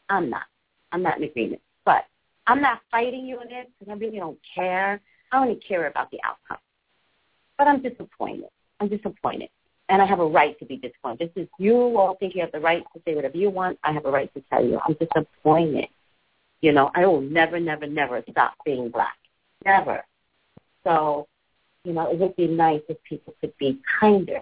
I'm 0.10 0.30
not. 0.30 0.46
I'm 0.92 1.04
not 1.04 1.18
in 1.18 1.24
agreement. 1.24 1.62
But 1.86 2.06
I'm 2.46 2.62
not 2.62 2.82
fighting 2.92 3.26
you 3.26 3.42
in 3.42 3.52
it 3.52 3.70
because 3.78 3.92
I 3.92 3.98
really 3.98 4.18
don't 4.18 4.40
care. 4.56 5.02
I 5.32 5.38
only 5.42 5.60
care 5.68 5.88
about 5.88 6.12
the 6.12 6.20
outcome. 6.24 6.60
But 7.58 7.68
I'm 7.68 7.82
disappointed. 7.82 8.50
I'm 8.80 8.88
disappointed 8.88 9.50
and 9.89 10.01
I 10.01 10.06
have 10.06 10.20
a 10.20 10.25
right 10.25 10.58
to 10.60 10.65
be 10.65 10.77
disappointed. 10.77 11.32
This 11.36 11.44
is 11.44 11.50
you 11.60 11.75
all 11.98 12.15
think 12.20 12.36
you 12.36 12.41
have 12.41 12.51
the 12.51 12.60
right 12.60 12.84
to 12.94 13.01
say 13.06 13.15
whatever 13.15 13.38
you 13.38 13.50
want. 13.50 13.79
I 13.84 13.94
have 13.94 14.06
a 14.06 14.12
right 14.12 14.34
to 14.34 14.44
tell 14.50 14.63
you 14.63 14.79
I'm 14.86 14.96
disappointed. 14.96 15.88
You 16.62 16.72
know, 16.74 16.91
I 16.96 17.06
will 17.06 17.22
never, 17.22 17.60
never, 17.60 17.88
never 17.88 18.24
stop 18.32 18.56
being 18.65 18.89
black. 18.89 19.17
Never. 19.63 20.03
So, 20.84 21.27
you 21.84 21.94
know, 21.94 22.12
it 22.12 22.17
would 22.20 22.36
be 22.36 22.48
nice 22.48 22.82
if 22.89 23.01
people 23.03 23.34
could 23.39 23.56
be 23.58 23.79
kinder. 24.00 24.39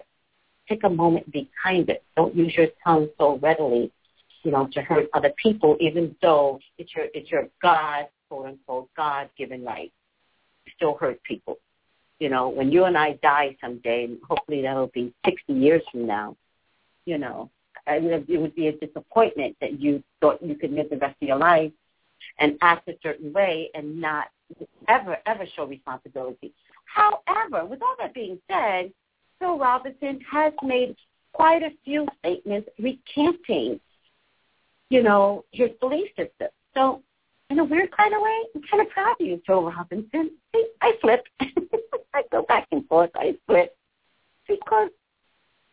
Take 0.67 0.83
a 0.83 0.89
moment 0.89 1.31
be 1.31 1.49
kinder. 1.61 1.95
Don't 2.15 2.35
use 2.35 2.53
your 2.55 2.67
tongue 2.83 3.09
so 3.19 3.37
readily, 3.37 3.91
you 4.43 4.51
know, 4.51 4.67
to 4.73 4.81
hurt 4.81 5.07
other 5.13 5.31
people, 5.41 5.77
even 5.79 6.15
though 6.21 6.59
it's 6.77 6.95
your 6.95 7.05
it's 7.13 7.29
your 7.29 7.47
God, 7.61 8.07
quote 8.29 8.47
unquote, 8.47 8.89
God 8.95 9.29
given 9.37 9.63
right. 9.63 9.91
still 10.75 10.95
hurt 10.95 11.21
people. 11.23 11.57
You 12.19 12.29
know, 12.29 12.49
when 12.49 12.71
you 12.71 12.85
and 12.85 12.97
I 12.97 13.13
die 13.21 13.57
someday, 13.59 14.05
and 14.05 14.17
hopefully 14.27 14.61
that'll 14.61 14.87
be 14.87 15.13
60 15.25 15.53
years 15.53 15.81
from 15.91 16.07
now, 16.07 16.37
you 17.05 17.17
know, 17.17 17.49
I 17.87 17.99
mean, 17.99 18.25
it 18.27 18.37
would 18.37 18.55
be 18.55 18.67
a 18.67 18.71
disappointment 18.71 19.57
that 19.61 19.79
you 19.79 20.03
thought 20.21 20.41
you 20.41 20.55
could 20.55 20.71
live 20.71 20.89
the 20.89 20.97
rest 20.97 21.17
of 21.21 21.27
your 21.27 21.37
life 21.37 21.71
and 22.39 22.57
act 22.61 22.87
a 22.87 22.97
certain 23.03 23.31
way 23.33 23.69
and 23.75 24.01
not 24.01 24.29
ever, 24.87 25.17
ever 25.25 25.45
show 25.55 25.65
responsibility. 25.65 26.51
However, 26.85 27.65
with 27.65 27.81
all 27.81 27.95
that 27.99 28.13
being 28.13 28.39
said, 28.49 28.91
Phil 29.39 29.57
Robinson 29.57 30.19
has 30.31 30.53
made 30.63 30.95
quite 31.33 31.61
a 31.61 31.71
few 31.83 32.07
statements 32.19 32.69
recanting, 32.79 33.79
you 34.89 35.03
know, 35.03 35.43
his 35.51 35.69
belief 35.81 36.07
system. 36.15 36.47
So 36.73 37.01
in 37.49 37.59
a 37.59 37.63
weird 37.63 37.91
kind 37.95 38.13
of 38.13 38.21
way, 38.21 38.39
I'm 38.55 38.61
kind 38.69 38.85
of 38.85 38.89
proud 38.91 39.15
of 39.19 39.25
you, 39.25 39.41
Phil 39.45 39.63
Robinson. 39.63 40.31
I, 40.53 40.65
I 40.81 40.93
flip. 41.01 41.25
I 42.13 42.23
go 42.31 42.43
back 42.43 42.67
and 42.71 42.87
forth. 42.87 43.11
I 43.15 43.35
flip 43.45 43.75
because 44.47 44.89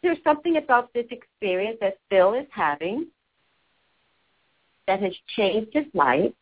there's 0.02 0.19
something 0.25 0.57
about 0.57 0.93
this 0.93 1.07
experience 1.11 1.79
that 1.81 1.99
Phil 2.11 2.35
is 2.35 2.47
having 2.50 3.07
that 4.87 5.00
has 5.00 5.12
changed 5.37 5.71
his 5.73 5.87
life 5.95 6.33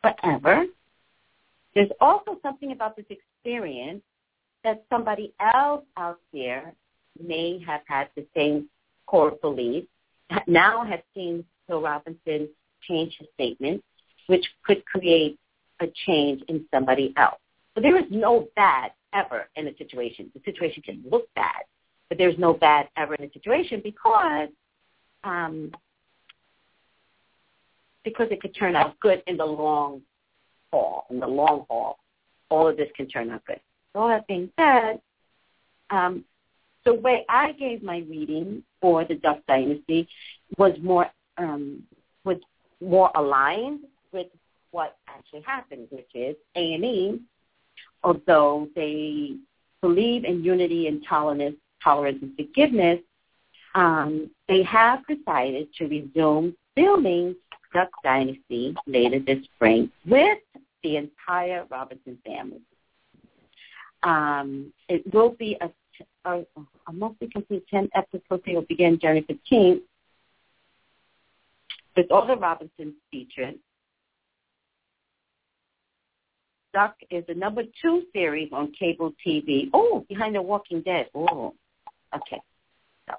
forever. 0.00 0.64
There's 1.74 1.90
also 2.00 2.38
something 2.42 2.72
about 2.72 2.96
this 2.96 3.06
experience 3.10 4.02
that 4.64 4.84
somebody 4.88 5.34
else 5.40 5.84
out 5.96 6.18
there 6.32 6.72
may 7.22 7.62
have 7.66 7.82
had 7.86 8.08
the 8.16 8.26
same 8.34 8.68
core 9.06 9.32
belief, 9.42 9.84
now 10.46 10.84
has 10.84 11.00
seen 11.14 11.44
Phil 11.66 11.82
Robinson 11.82 12.48
change 12.88 13.14
his 13.18 13.28
statement, 13.34 13.82
which 14.26 14.44
could 14.64 14.84
create 14.86 15.38
a 15.80 15.86
change 16.06 16.42
in 16.48 16.64
somebody 16.72 17.12
else. 17.16 17.38
So 17.74 17.80
there 17.80 17.96
is 17.96 18.06
no 18.10 18.48
bad 18.56 18.92
ever 19.12 19.48
in 19.56 19.68
a 19.68 19.76
situation. 19.76 20.30
The 20.34 20.40
situation 20.44 20.82
can 20.82 21.02
look 21.10 21.32
bad, 21.34 21.62
but 22.08 22.18
there's 22.18 22.38
no 22.38 22.52
bad 22.52 22.88
ever 22.96 23.14
in 23.14 23.24
a 23.24 23.32
situation 23.32 23.80
because 23.82 24.48
um, 25.24 25.72
because 28.04 28.28
it 28.30 28.40
could 28.40 28.54
turn 28.54 28.74
out 28.74 28.98
good 29.00 29.22
in 29.26 29.36
the 29.36 29.44
long 29.44 30.02
haul. 30.72 31.06
In 31.10 31.20
the 31.20 31.26
long 31.26 31.66
haul, 31.68 31.98
all 32.50 32.68
of 32.68 32.76
this 32.76 32.88
can 32.96 33.06
turn 33.06 33.30
out 33.30 33.44
good. 33.46 33.60
So 33.92 34.00
all 34.00 34.08
that 34.08 34.26
being 34.26 34.50
said, 34.58 35.00
um, 35.90 36.24
the 36.84 36.94
way 36.94 37.24
I 37.28 37.52
gave 37.52 37.82
my 37.82 37.98
reading 37.98 38.62
for 38.80 39.04
the 39.04 39.14
Duck 39.14 39.38
Dynasty 39.46 40.08
was 40.58 40.72
more 40.82 41.06
um, 41.38 41.82
was 42.24 42.38
more 42.80 43.10
aligned 43.14 43.80
with 44.12 44.28
what 44.70 44.96
actually 45.08 45.42
happened, 45.42 45.88
which 45.90 46.08
is 46.14 46.36
A 46.56 46.74
and 46.74 46.84
E 46.84 47.20
although 48.04 48.68
they 48.74 49.36
believe 49.80 50.24
in 50.24 50.44
unity 50.44 50.88
and 50.88 51.04
tolerance, 51.08 51.56
tolerance 51.82 52.18
and 52.22 52.34
forgiveness, 52.36 53.00
um, 53.74 54.30
they 54.48 54.62
have 54.62 55.00
decided 55.06 55.68
to 55.74 55.86
resume 55.86 56.54
filming 56.74 57.34
Duck 57.72 57.88
Dynasty 58.04 58.74
later 58.86 59.18
this 59.18 59.44
spring 59.44 59.90
with 60.06 60.38
the 60.82 60.96
entire 60.96 61.64
Robinson 61.70 62.18
family. 62.24 62.60
Um, 64.02 64.72
it 64.88 65.02
will 65.14 65.30
be 65.30 65.56
a, 65.60 65.70
a, 66.28 66.42
a 66.88 66.92
mostly 66.92 67.28
complete 67.28 67.64
10 67.68 67.88
episodes. 67.94 68.42
They 68.44 68.54
will 68.54 68.62
begin 68.62 68.98
January 68.98 69.24
15th 69.50 69.80
with 71.96 72.10
all 72.10 72.26
the 72.26 72.36
Robinsons 72.36 72.94
featured 73.10 73.54
Duck 76.72 76.96
is 77.10 77.24
the 77.26 77.34
number 77.34 77.62
two 77.80 78.04
series 78.12 78.50
on 78.52 78.72
cable 78.72 79.12
TV. 79.24 79.68
Oh, 79.72 80.04
behind 80.08 80.34
The 80.34 80.42
Walking 80.42 80.80
Dead. 80.82 81.08
Oh, 81.14 81.54
okay. 82.14 82.40
So, 83.08 83.14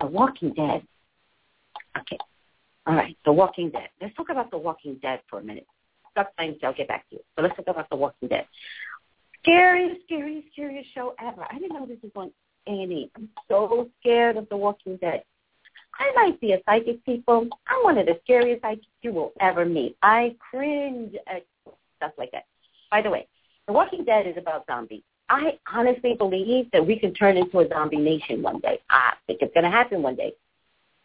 The 0.00 0.06
Walking 0.06 0.52
Dead. 0.52 0.82
Okay. 1.98 2.18
All 2.86 2.94
right, 2.94 3.16
The 3.24 3.32
Walking 3.32 3.70
Dead. 3.70 3.88
Let's 4.00 4.14
talk 4.16 4.30
about 4.30 4.50
The 4.50 4.58
Walking 4.58 4.96
Dead 4.96 5.20
for 5.28 5.38
a 5.38 5.42
minute. 5.42 5.66
Duck 6.14 6.34
Times, 6.36 6.56
I'll 6.62 6.72
get 6.72 6.88
back 6.88 7.08
to 7.10 7.16
you. 7.16 7.22
But 7.34 7.44
let's 7.44 7.56
talk 7.56 7.68
about 7.68 7.88
The 7.90 7.96
Walking 7.96 8.28
Dead. 8.28 8.46
Scariest, 9.42 10.02
scariest, 10.06 10.48
scariest 10.52 10.92
show 10.94 11.14
ever. 11.20 11.46
I 11.48 11.58
didn't 11.58 11.74
know 11.74 11.86
this 11.86 11.98
was 12.02 12.12
on 12.16 12.32
A&E. 12.66 13.10
I'm 13.16 13.28
so 13.48 13.88
scared 14.00 14.36
of 14.36 14.48
The 14.48 14.56
Walking 14.56 14.96
Dead. 14.96 15.22
I 15.98 16.12
might 16.14 16.40
be 16.40 16.52
a 16.52 16.60
psychic, 16.66 17.04
people. 17.04 17.48
I'm 17.68 17.84
one 17.84 17.98
of 17.98 18.06
the 18.06 18.18
scariest 18.24 18.62
psychics 18.62 18.86
you 19.02 19.12
will 19.12 19.32
ever 19.40 19.64
meet. 19.64 19.96
I 20.02 20.34
cringe 20.50 21.14
at 21.26 21.44
stuff 21.96 22.12
like 22.18 22.32
that. 22.32 22.44
By 22.90 23.02
the 23.02 23.10
way, 23.10 23.26
The 23.66 23.72
Walking 23.72 24.04
Dead 24.04 24.26
is 24.26 24.36
about 24.36 24.66
zombies. 24.66 25.02
I 25.28 25.58
honestly 25.72 26.14
believe 26.14 26.70
that 26.72 26.86
we 26.86 26.98
can 26.98 27.12
turn 27.12 27.36
into 27.36 27.60
a 27.60 27.68
zombie 27.68 27.96
nation 27.96 28.42
one 28.42 28.60
day. 28.60 28.78
I 28.90 29.14
think 29.26 29.40
it's 29.42 29.52
going 29.54 29.64
to 29.64 29.70
happen 29.70 30.02
one 30.02 30.14
day. 30.14 30.32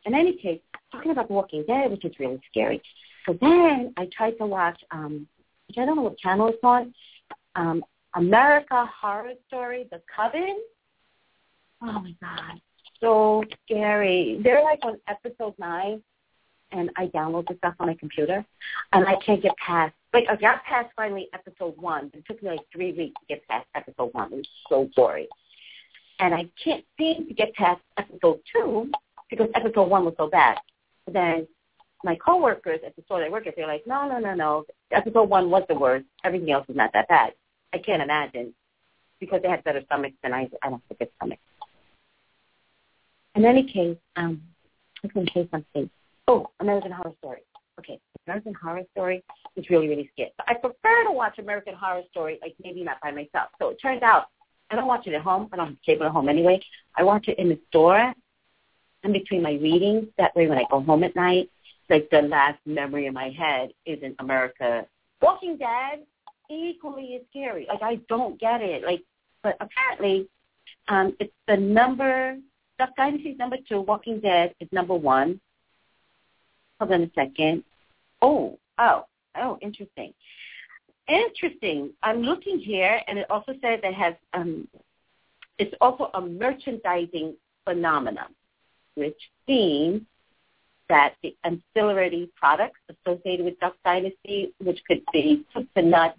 In 0.05 0.13
any 0.13 0.37
case, 0.37 0.59
talking 0.91 1.11
about 1.11 1.27
The 1.27 1.33
Walking 1.33 1.63
Dead, 1.67 1.89
which 1.89 2.05
is 2.05 2.19
really 2.19 2.39
scary. 2.49 2.81
So 3.25 3.37
then 3.39 3.93
I 3.97 4.07
tried 4.15 4.37
to 4.37 4.45
watch, 4.45 4.79
um, 4.91 5.27
which 5.67 5.77
I 5.77 5.85
don't 5.85 5.95
know 5.95 6.03
what 6.03 6.17
channel 6.17 6.49
it's 6.49 6.63
on, 6.63 6.93
um, 7.55 7.83
America 8.15 8.89
Horror 8.99 9.33
Story, 9.47 9.87
The 9.91 10.01
Coven. 10.15 10.59
Oh 11.81 11.99
my 11.99 12.13
God, 12.21 12.61
so 12.99 13.43
scary. 13.65 14.39
They're 14.43 14.63
like 14.63 14.79
on 14.83 14.97
episode 15.07 15.55
nine, 15.57 16.03
and 16.71 16.89
I 16.95 17.07
download 17.07 17.47
the 17.47 17.55
stuff 17.57 17.75
on 17.79 17.87
my 17.87 17.95
computer, 17.95 18.45
and 18.93 19.05
I 19.07 19.15
can't 19.25 19.41
get 19.41 19.55
past. 19.57 19.93
Like 20.13 20.25
I 20.29 20.35
got 20.35 20.63
past 20.63 20.89
finally 20.95 21.29
episode 21.33 21.77
one, 21.77 22.11
it 22.13 22.23
took 22.25 22.41
me 22.43 22.49
like 22.49 22.59
three 22.71 22.91
weeks 22.93 23.19
to 23.21 23.35
get 23.35 23.47
past 23.47 23.67
episode 23.75 24.13
one. 24.13 24.33
It 24.33 24.35
was 24.37 24.47
so 24.69 24.89
boring, 24.95 25.27
and 26.19 26.33
I 26.33 26.49
can't 26.63 26.83
seem 26.97 27.27
to 27.27 27.33
get 27.33 27.53
past 27.53 27.81
episode 27.97 28.39
two 28.51 28.91
because 29.29 29.47
episode 29.55 29.89
one 29.89 30.05
was 30.05 30.13
so 30.17 30.27
bad. 30.27 30.57
But 31.05 31.13
then 31.13 31.47
my 32.03 32.15
coworkers 32.15 32.79
at 32.85 32.95
the 32.95 33.01
store 33.03 33.19
that 33.19 33.27
I 33.27 33.29
work 33.29 33.47
at, 33.47 33.55
they're 33.55 33.67
like, 33.67 33.85
no, 33.85 34.07
no, 34.07 34.19
no, 34.19 34.33
no. 34.33 34.65
Episode 34.91 35.29
one 35.29 35.49
was 35.49 35.63
the 35.69 35.75
worst. 35.75 36.05
Everything 36.23 36.51
else 36.51 36.67
was 36.67 36.77
not 36.77 36.91
that 36.93 37.07
bad. 37.07 37.33
I 37.73 37.77
can't 37.77 38.01
imagine 38.01 38.53
because 39.19 39.41
they 39.41 39.49
had 39.49 39.63
better 39.63 39.81
stomachs 39.85 40.15
than 40.23 40.33
I. 40.33 40.49
I 40.61 40.69
don't 40.69 40.81
have 40.89 40.91
a 40.91 40.93
good 40.95 41.09
stomach. 41.17 41.39
In 43.35 43.45
any 43.45 43.63
case, 43.63 43.97
um, 44.17 44.41
I 45.03 45.07
to 45.07 45.25
say 45.33 45.47
something. 45.49 45.89
Oh, 46.31 46.47
American 46.61 46.93
Horror 46.93 47.11
Story. 47.17 47.41
Okay, 47.77 47.99
American 48.25 48.53
Horror 48.53 48.83
Story 48.91 49.21
is 49.57 49.69
really, 49.69 49.89
really 49.89 50.09
scary. 50.13 50.31
But 50.37 50.47
I 50.47 50.53
prefer 50.53 51.03
to 51.03 51.11
watch 51.11 51.37
American 51.39 51.75
Horror 51.75 52.03
Story, 52.09 52.39
like 52.41 52.55
maybe 52.63 52.85
not 52.85 53.01
by 53.03 53.11
myself. 53.11 53.49
So 53.59 53.67
it 53.67 53.81
turns 53.81 54.01
out 54.01 54.27
I 54.69 54.77
don't 54.77 54.87
watch 54.87 55.07
it 55.07 55.13
at 55.13 55.23
home. 55.23 55.49
I 55.51 55.57
don't 55.57 55.67
have 55.67 55.81
cable 55.85 56.05
at 56.05 56.13
home 56.13 56.29
anyway. 56.29 56.61
I 56.95 57.03
watch 57.03 57.27
it 57.27 57.37
in 57.37 57.49
the 57.49 57.59
store 57.67 58.13
in 59.03 59.11
between 59.11 59.41
my 59.41 59.55
readings. 59.55 60.07
That 60.17 60.33
way, 60.33 60.47
when 60.47 60.57
I 60.57 60.63
go 60.71 60.79
home 60.79 61.03
at 61.03 61.17
night, 61.17 61.49
like 61.89 62.09
the 62.11 62.21
last 62.21 62.59
memory 62.65 63.07
in 63.07 63.13
my 63.13 63.29
head 63.31 63.71
is 63.85 64.01
in 64.01 64.15
America. 64.19 64.85
Walking 65.21 65.57
Dead 65.57 66.05
equally 66.49 67.07
is 67.15 67.25
scary. 67.29 67.65
Like 67.67 67.81
I 67.81 67.95
don't 68.07 68.39
get 68.39 68.61
it. 68.61 68.85
Like, 68.85 69.03
but 69.43 69.57
apparently, 69.59 70.29
um, 70.87 71.13
it's 71.19 71.33
the 71.49 71.57
number. 71.57 72.37
Dynasty 72.95 73.31
is 73.31 73.37
number 73.37 73.57
two. 73.67 73.81
Walking 73.81 74.21
Dead 74.21 74.55
is 74.61 74.69
number 74.71 74.95
one. 74.95 75.41
Hold 76.81 76.93
on 76.93 77.03
a 77.03 77.11
second. 77.13 77.63
Oh, 78.23 78.57
oh, 78.79 79.05
oh, 79.37 79.59
interesting. 79.61 80.15
Interesting. 81.07 81.91
I'm 82.01 82.23
looking 82.23 82.57
here, 82.57 82.99
and 83.07 83.19
it 83.19 83.29
also 83.29 83.51
says 83.61 83.81
it 83.83 83.93
has. 83.93 84.15
Um, 84.33 84.67
it's 85.59 85.75
also 85.79 86.09
a 86.15 86.21
merchandising 86.21 87.35
phenomenon, 87.65 88.33
which 88.95 89.19
means 89.47 90.01
that 90.89 91.13
the 91.21 91.35
ancillary 91.43 92.31
products 92.35 92.79
associated 92.89 93.45
with 93.45 93.59
Duck 93.59 93.75
Dynasty, 93.85 94.51
which 94.57 94.79
could 94.87 95.03
be 95.13 95.45
to 95.75 95.81
nuts, 95.83 96.17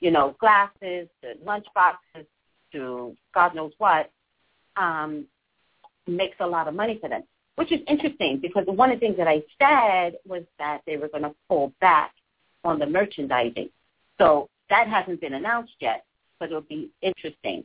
you 0.00 0.10
know, 0.10 0.36
glasses, 0.38 1.08
to 1.22 1.32
lunch 1.42 1.64
boxes, 1.74 2.26
to 2.72 3.16
God 3.32 3.54
knows 3.54 3.72
what, 3.78 4.10
um, 4.76 5.24
makes 6.06 6.36
a 6.40 6.46
lot 6.46 6.68
of 6.68 6.74
money 6.74 6.98
for 7.00 7.08
them. 7.08 7.22
Which 7.56 7.70
is 7.70 7.80
interesting 7.86 8.40
because 8.42 8.64
one 8.66 8.90
of 8.90 8.98
the 8.98 9.06
things 9.06 9.16
that 9.16 9.28
I 9.28 9.42
said 9.60 10.18
was 10.26 10.42
that 10.58 10.80
they 10.86 10.96
were 10.96 11.08
going 11.08 11.22
to 11.22 11.34
pull 11.48 11.72
back 11.80 12.12
on 12.64 12.78
the 12.78 12.86
merchandising. 12.86 13.68
So 14.18 14.48
that 14.70 14.88
hasn't 14.88 15.20
been 15.20 15.34
announced 15.34 15.74
yet, 15.80 16.04
but 16.38 16.46
it'll 16.46 16.62
be 16.62 16.90
interesting. 17.00 17.64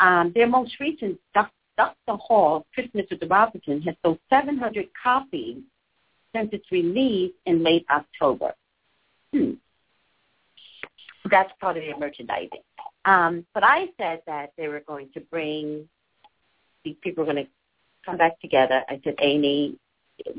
Um, 0.00 0.32
their 0.34 0.46
most 0.46 0.78
recent 0.80 1.18
the 1.34 2.16
Hall, 2.16 2.66
Christmas 2.74 3.06
with 3.10 3.20
the 3.20 3.26
Robinsons, 3.26 3.86
has 3.86 3.94
sold 4.04 4.18
700 4.28 4.86
copies 5.02 5.58
since 6.34 6.50
its 6.52 6.70
release 6.70 7.32
in 7.46 7.64
late 7.64 7.86
October. 7.90 8.52
Hmm 9.32 9.52
that's 11.30 11.52
part 11.60 11.76
of 11.76 11.82
their 11.82 11.96
merchandising. 11.98 12.62
Um, 13.04 13.46
but 13.54 13.64
I 13.64 13.86
said 13.98 14.22
that 14.26 14.52
they 14.56 14.68
were 14.68 14.82
going 14.86 15.08
to 15.14 15.20
bring 15.20 15.88
these 16.84 16.96
people 17.02 17.24
were 17.24 17.32
going 17.32 17.44
to 17.44 17.50
come 18.04 18.16
back 18.16 18.40
together. 18.40 18.82
I 18.88 19.00
said, 19.04 19.14
A&E, 19.18 19.78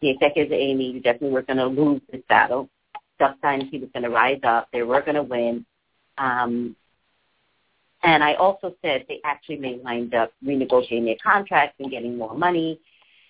the 0.01 0.09
executives 0.09 0.51
of 0.51 0.57
A&E, 0.57 1.01
definitely 1.03 1.31
were 1.31 1.41
going 1.41 1.57
to 1.57 1.67
lose 1.67 2.01
this 2.11 2.21
battle. 2.29 2.69
Duck 3.19 3.37
Dynasty 3.41 3.79
was 3.79 3.89
going 3.93 4.03
to 4.03 4.09
rise 4.09 4.39
up. 4.43 4.67
They 4.71 4.83
were 4.83 5.01
going 5.01 5.15
to 5.15 5.23
win. 5.23 5.65
Um, 6.17 6.75
and 8.03 8.23
I 8.23 8.33
also 8.33 8.75
said 8.81 9.05
they 9.07 9.19
actually 9.23 9.57
may 9.57 9.75
wind 9.75 10.13
up 10.15 10.33
renegotiating 10.43 11.05
their 11.05 11.17
contracts 11.23 11.75
and 11.79 11.91
getting 11.91 12.17
more 12.17 12.35
money 12.35 12.79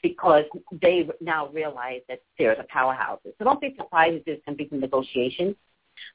because 0.02 0.46
they 0.82 1.08
now 1.20 1.50
realize 1.50 2.02
that 2.08 2.22
they're 2.38 2.56
the 2.56 2.66
powerhouses. 2.74 3.34
So 3.38 3.46
don't 3.46 3.62
be 3.62 3.76
surprised 3.78 4.16
if 4.16 4.26
there's 4.26 4.40
going 4.46 4.58
to 4.58 4.64
be 4.64 4.70
some 4.70 4.80
negotiations. 4.80 5.56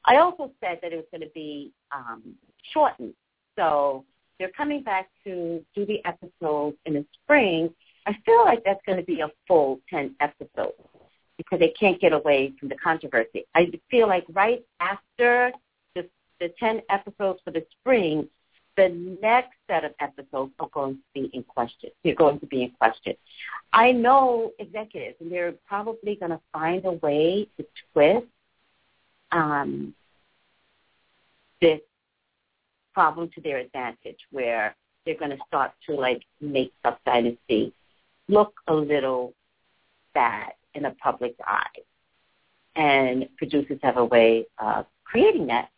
I 0.04 0.16
also 0.16 0.50
said 0.60 0.78
that 0.82 0.92
it 0.92 0.96
was 0.96 1.04
going 1.10 1.20
to 1.20 1.32
be 1.34 1.72
um, 1.92 2.34
shortened. 2.72 3.14
So 3.56 4.04
they're 4.38 4.50
coming 4.50 4.82
back 4.82 5.08
to 5.24 5.64
do 5.74 5.86
the 5.86 6.04
episodes 6.04 6.76
in 6.86 6.94
the 6.94 7.04
spring. 7.22 7.72
I 8.06 8.16
feel 8.24 8.44
like 8.44 8.62
that's 8.64 8.80
going 8.86 8.98
to 8.98 9.04
be 9.04 9.20
a 9.20 9.30
full 9.48 9.80
10 9.90 10.14
episodes 10.20 10.80
because 11.36 11.58
they 11.58 11.74
can't 11.78 12.00
get 12.00 12.12
away 12.12 12.52
from 12.58 12.68
the 12.68 12.76
controversy. 12.76 13.44
I 13.54 13.70
feel 13.90 14.06
like 14.06 14.24
right 14.32 14.64
after 14.80 15.52
the, 15.94 16.08
the 16.40 16.52
10 16.58 16.82
episodes 16.88 17.40
for 17.44 17.50
the 17.50 17.64
spring, 17.80 18.28
the 18.76 19.16
next 19.20 19.54
set 19.68 19.84
of 19.84 19.92
episodes 20.00 20.52
are 20.60 20.68
going 20.72 20.94
to 20.94 21.00
be 21.14 21.30
in 21.34 21.42
question. 21.42 21.90
They're 22.04 22.14
going 22.14 22.38
to 22.40 22.46
be 22.46 22.62
in 22.62 22.70
question. 22.72 23.14
I 23.72 23.92
know 23.92 24.52
executives, 24.58 25.16
and 25.20 25.32
they're 25.32 25.54
probably 25.66 26.14
going 26.14 26.30
to 26.30 26.40
find 26.52 26.84
a 26.84 26.92
way 26.92 27.48
to 27.56 27.66
twist 27.92 28.26
um, 29.32 29.94
this 31.60 31.80
problem 32.94 33.30
to 33.34 33.40
their 33.40 33.58
advantage, 33.58 34.20
where 34.30 34.76
they're 35.04 35.18
going 35.18 35.30
to 35.30 35.38
start 35.46 35.72
to 35.86 35.94
like 35.94 36.22
make 36.40 36.72
Dynasty 37.04 37.72
look 38.28 38.54
a 38.66 38.74
little 38.74 39.34
bad 40.14 40.52
in 40.74 40.82
the 40.82 40.90
public's 41.02 41.40
eye, 41.44 41.80
and 42.74 43.28
producers 43.36 43.78
have 43.82 43.96
a 43.96 44.04
way 44.04 44.46
of 44.58 44.86
creating 45.04 45.46
that. 45.46 45.70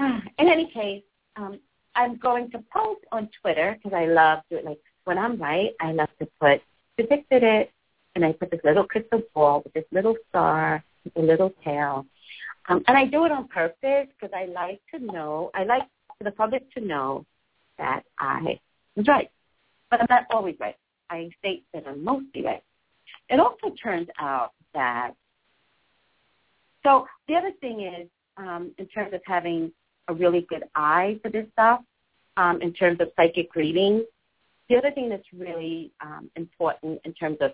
In 0.00 0.22
any 0.48 0.70
case, 0.70 1.02
um, 1.36 1.60
I'm 1.94 2.16
going 2.16 2.50
to 2.50 2.62
post 2.72 3.02
on 3.12 3.28
Twitter 3.40 3.76
because 3.76 3.96
I 3.96 4.06
love 4.06 4.40
to 4.50 4.60
like 4.62 4.80
when 5.04 5.18
I'm 5.18 5.36
right, 5.36 5.70
I 5.80 5.92
love 5.92 6.08
to 6.18 6.28
put 6.40 6.62
predicted 6.96 7.42
it, 7.42 7.70
and 8.14 8.24
I 8.24 8.32
put 8.32 8.50
this 8.50 8.60
little 8.64 8.84
crystal 8.84 9.22
ball 9.34 9.62
with 9.62 9.72
this 9.72 9.84
little 9.92 10.16
star 10.28 10.82
a 11.16 11.20
little 11.20 11.52
tail. 11.64 12.06
Um, 12.68 12.82
and 12.88 12.96
I 12.96 13.04
do 13.04 13.24
it 13.26 13.32
on 13.32 13.48
purpose 13.48 14.08
because 14.08 14.32
I 14.34 14.46
like 14.46 14.80
to 14.92 14.98
know, 14.98 15.50
I 15.54 15.64
like 15.64 15.82
for 16.18 16.24
the 16.24 16.30
public 16.30 16.72
to 16.74 16.80
know 16.80 17.26
that 17.78 18.04
I 18.18 18.58
was 18.96 19.06
right. 19.06 19.30
But 19.90 20.00
I'm 20.00 20.06
not 20.08 20.26
always 20.30 20.56
right. 20.58 20.76
I 21.10 21.30
state 21.38 21.64
that 21.72 21.86
I'm 21.86 22.02
mostly 22.02 22.44
right. 22.44 22.62
It 23.28 23.40
also 23.40 23.74
turns 23.82 24.08
out 24.18 24.52
that, 24.74 25.12
so 26.82 27.06
the 27.28 27.34
other 27.34 27.52
thing 27.60 27.80
is, 27.82 28.08
um, 28.36 28.72
in 28.78 28.86
terms 28.86 29.14
of 29.14 29.20
having 29.24 29.72
a 30.08 30.14
really 30.14 30.42
good 30.48 30.64
eye 30.74 31.18
for 31.22 31.30
this 31.30 31.46
stuff, 31.52 31.80
um, 32.36 32.60
in 32.62 32.72
terms 32.72 33.00
of 33.00 33.08
psychic 33.16 33.54
readings, 33.54 34.02
the 34.68 34.76
other 34.76 34.90
thing 34.90 35.08
that's 35.08 35.26
really 35.32 35.92
um, 36.00 36.30
important 36.36 37.00
in 37.04 37.12
terms 37.14 37.38
of 37.40 37.52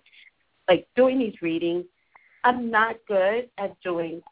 like 0.68 0.86
doing 0.96 1.18
these 1.18 1.34
readings 1.42 1.84
I'm 2.42 2.70
not 2.70 2.96
good 3.06 3.50
at 3.58 3.80
doing 3.82 4.22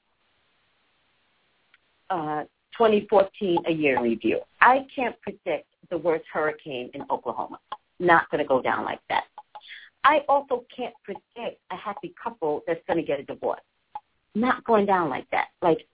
uh, 2.11 2.45
2014 2.77 3.59
a 3.67 3.73
year 3.73 4.03
review. 4.03 4.41
I 4.61 4.87
can't 4.95 5.21
predict 5.21 5.67
the 5.91 5.99
worst 5.99 6.25
hurricane 6.33 6.91
in 6.95 7.03
Oklahoma. 7.11 7.59
Not 7.99 8.31
going 8.31 8.43
to 8.43 8.49
go 8.49 8.63
down 8.63 8.85
like 8.85 9.01
that. 9.09 9.25
I 10.05 10.21
also 10.29 10.65
can't 10.75 10.95
predict 11.05 11.61
a 11.71 11.77
happy 11.77 12.15
couple 12.23 12.63
that's 12.67 12.81
going 12.87 12.99
to 12.99 13.03
get 13.05 13.21
a 13.21 13.25
divorce. 13.25 13.61
Not 14.35 14.65
going 14.65 14.87
down 14.87 15.11
like 15.11 15.29
that. 15.31 15.49
Like, 15.61 15.87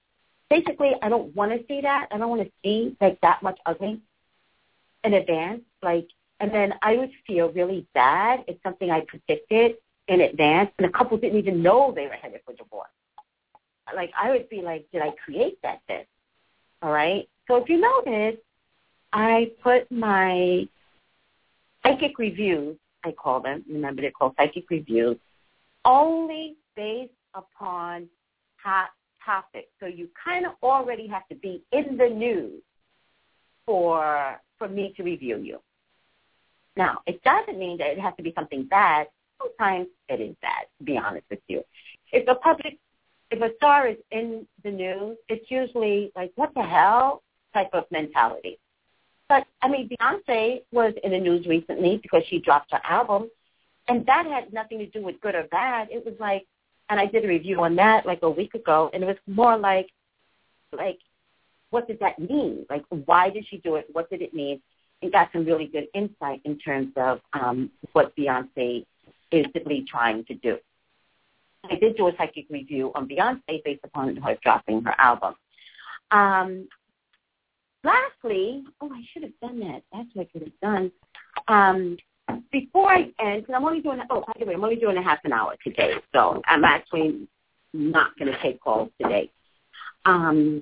basically, 0.50 0.92
I 1.02 1.08
don't 1.08 1.34
want 1.34 1.52
to 1.52 1.66
see 1.66 1.80
that. 1.80 2.08
I 2.10 2.18
don't 2.18 2.28
want 2.28 2.42
to 2.42 2.52
see 2.62 2.96
like 3.00 3.20
that 3.22 3.42
much 3.42 3.58
ugly 3.66 4.00
in 5.02 5.14
advance. 5.14 5.62
Like, 5.82 6.08
and 6.40 6.52
then 6.52 6.74
I 6.82 6.96
would 6.96 7.10
feel 7.26 7.50
really 7.52 7.86
bad 7.94 8.44
if 8.46 8.56
something 8.62 8.90
I 8.90 9.00
predicted 9.00 9.76
in 10.08 10.20
advance, 10.20 10.70
and 10.78 10.86
a 10.86 10.90
couple 10.90 11.16
didn't 11.16 11.38
even 11.38 11.62
know 11.62 11.92
they 11.94 12.06
were 12.06 12.12
headed 12.12 12.40
for 12.44 12.52
divorce. 12.52 12.90
Like 13.94 14.10
I 14.20 14.30
would 14.30 14.48
be 14.48 14.62
like, 14.62 14.86
did 14.92 15.02
I 15.02 15.10
create 15.24 15.60
that 15.62 15.80
then? 15.88 16.04
All 16.82 16.92
right. 16.92 17.28
So 17.48 17.56
if 17.56 17.68
you 17.68 17.80
notice, 17.80 18.38
I 19.12 19.52
put 19.62 19.90
my 19.90 20.68
psychic 21.84 22.18
reviews, 22.18 22.76
I 23.04 23.12
call 23.12 23.40
them. 23.40 23.64
Remember, 23.68 24.02
they're 24.02 24.10
called 24.10 24.34
psychic 24.36 24.64
reviews, 24.70 25.16
only 25.84 26.56
based 26.76 27.12
upon 27.34 28.08
hot 28.56 28.90
topics. 29.24 29.68
So 29.80 29.86
you 29.86 30.08
kind 30.22 30.46
of 30.46 30.52
already 30.62 31.06
have 31.08 31.26
to 31.28 31.34
be 31.34 31.62
in 31.72 31.96
the 31.96 32.08
news 32.08 32.62
for 33.66 34.40
for 34.58 34.68
me 34.68 34.94
to 34.96 35.02
review 35.02 35.38
you. 35.38 35.60
Now, 36.76 37.00
it 37.06 37.22
doesn't 37.22 37.58
mean 37.58 37.78
that 37.78 37.88
it 37.88 38.00
has 38.00 38.14
to 38.16 38.22
be 38.22 38.32
something 38.36 38.64
bad 38.64 39.06
sometimes 39.44 39.88
it 40.08 40.20
is 40.20 40.34
bad, 40.42 40.66
to 40.78 40.84
be 40.84 40.96
honest 40.96 41.26
with 41.30 41.40
you. 41.48 41.62
If 42.12 42.28
a 42.28 42.34
public, 42.36 42.78
if 43.30 43.40
a 43.40 43.54
star 43.56 43.88
is 43.88 43.96
in 44.10 44.46
the 44.62 44.70
news, 44.70 45.16
it's 45.28 45.50
usually 45.50 46.12
like, 46.14 46.32
what 46.36 46.52
the 46.54 46.62
hell 46.62 47.22
type 47.52 47.70
of 47.72 47.84
mentality. 47.90 48.58
But, 49.34 49.48
I 49.62 49.68
mean, 49.68 49.88
Beyonce 49.88 50.62
was 50.70 50.94
in 51.02 51.10
the 51.10 51.18
news 51.18 51.44
recently 51.48 51.98
because 52.00 52.22
she 52.28 52.38
dropped 52.38 52.70
her 52.70 52.80
album. 52.84 53.30
and 53.88 54.06
that 54.06 54.26
had 54.26 54.52
nothing 54.52 54.78
to 54.78 54.86
do 54.86 55.02
with 55.02 55.20
good 55.20 55.34
or 55.34 55.44
bad. 55.50 55.88
It 55.90 56.04
was 56.04 56.14
like, 56.20 56.46
and 56.88 57.00
I 57.00 57.06
did 57.06 57.24
a 57.24 57.28
review 57.28 57.62
on 57.64 57.74
that 57.76 58.06
like 58.06 58.20
a 58.22 58.30
week 58.30 58.54
ago, 58.54 58.90
and 58.92 59.02
it 59.02 59.06
was 59.06 59.16
more 59.26 59.56
like, 59.56 59.88
like, 60.72 60.98
what 61.70 61.88
did 61.88 61.98
that 62.00 62.18
mean? 62.18 62.64
Like, 62.70 62.84
why 63.06 63.30
did 63.30 63.44
she 63.48 63.58
do 63.58 63.74
it? 63.74 63.86
What 63.92 64.08
did 64.08 64.22
it 64.22 64.32
mean? 64.32 64.60
And 65.02 65.10
got 65.10 65.30
some 65.32 65.44
really 65.44 65.66
good 65.66 65.88
insight 65.94 66.40
in 66.44 66.56
terms 66.58 66.92
of 66.96 67.20
um, 67.32 67.70
what 67.92 68.14
Beyonce 68.16 68.86
is 69.32 69.46
really 69.54 69.84
trying 69.90 70.24
to 70.26 70.34
do. 70.34 70.58
I 71.68 71.74
did 71.76 71.96
do 71.96 72.06
a 72.06 72.12
psychic 72.16 72.46
review 72.50 72.92
on 72.94 73.08
Beyonce 73.08 73.64
based 73.64 73.84
upon 73.84 74.16
her 74.16 74.36
dropping 74.42 74.82
her 74.84 74.94
album. 74.98 75.34
Um, 76.10 76.68
lastly, 77.84 78.64
oh, 78.80 78.90
I 78.92 79.02
should 79.12 79.22
have 79.22 79.38
done 79.40 79.60
that. 79.60 79.82
That's 79.92 80.08
what 80.14 80.26
I 80.26 80.32
could 80.32 80.42
have 80.42 80.60
done. 80.60 80.92
Um, 81.48 81.96
before 82.50 82.88
I 82.90 83.10
end, 83.20 83.42
because 83.42 83.54
I'm 83.54 83.64
only 83.64 83.80
doing, 83.80 84.00
oh, 84.10 84.24
by 84.26 84.32
the 84.38 84.46
way, 84.46 84.54
I'm 84.54 84.64
only 84.64 84.76
doing 84.76 84.96
a 84.96 85.02
half 85.02 85.18
an 85.24 85.32
hour 85.32 85.54
today, 85.62 85.94
so 86.14 86.40
I'm 86.46 86.64
actually 86.64 87.28
not 87.72 88.16
going 88.18 88.32
to 88.32 88.42
take 88.42 88.60
calls 88.60 88.90
today. 89.00 89.30
Um, 90.06 90.60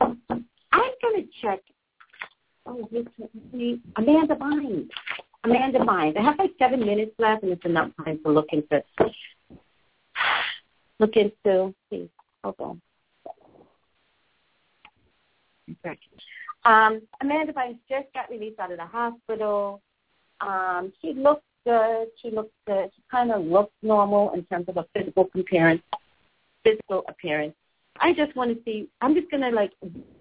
I'm 0.00 0.18
going 1.02 1.22
to 1.22 1.26
check, 1.40 1.60
oh, 2.66 2.88
Amanda 3.96 4.36
Bynes. 4.36 4.88
Amanda 5.44 5.78
Bynes. 5.78 6.16
I 6.16 6.22
have 6.22 6.38
like 6.38 6.52
seven 6.58 6.80
minutes 6.80 7.12
left, 7.18 7.42
and 7.42 7.52
it's 7.52 7.64
enough 7.64 7.90
time 8.04 8.20
to 8.24 8.30
look 8.30 8.48
into, 8.52 8.82
look 10.98 11.16
into, 11.16 11.74
please, 11.88 12.08
hold 12.42 12.56
on. 12.58 12.82
Um, 16.68 17.00
Amanda 17.22 17.54
Bynes 17.54 17.78
just 17.88 18.12
got 18.12 18.28
released 18.28 18.58
out 18.58 18.70
of 18.70 18.76
the 18.76 18.84
hospital. 18.84 19.80
Um, 20.42 20.92
she 21.00 21.14
looks 21.14 21.42
good. 21.64 22.08
She 22.20 22.30
looks 22.30 22.52
good. 22.66 22.90
She 22.94 23.02
kind 23.10 23.32
of 23.32 23.42
looks 23.42 23.72
normal 23.82 24.32
in 24.34 24.44
terms 24.44 24.66
of 24.68 24.76
a 24.76 24.84
physical 24.94 25.30
appearance. 25.34 25.80
Physical 26.62 27.04
appearance. 27.08 27.54
I 28.00 28.12
just 28.12 28.36
want 28.36 28.54
to 28.54 28.62
see. 28.64 28.86
I'm 29.00 29.14
just 29.14 29.30
gonna 29.30 29.50
like 29.50 29.72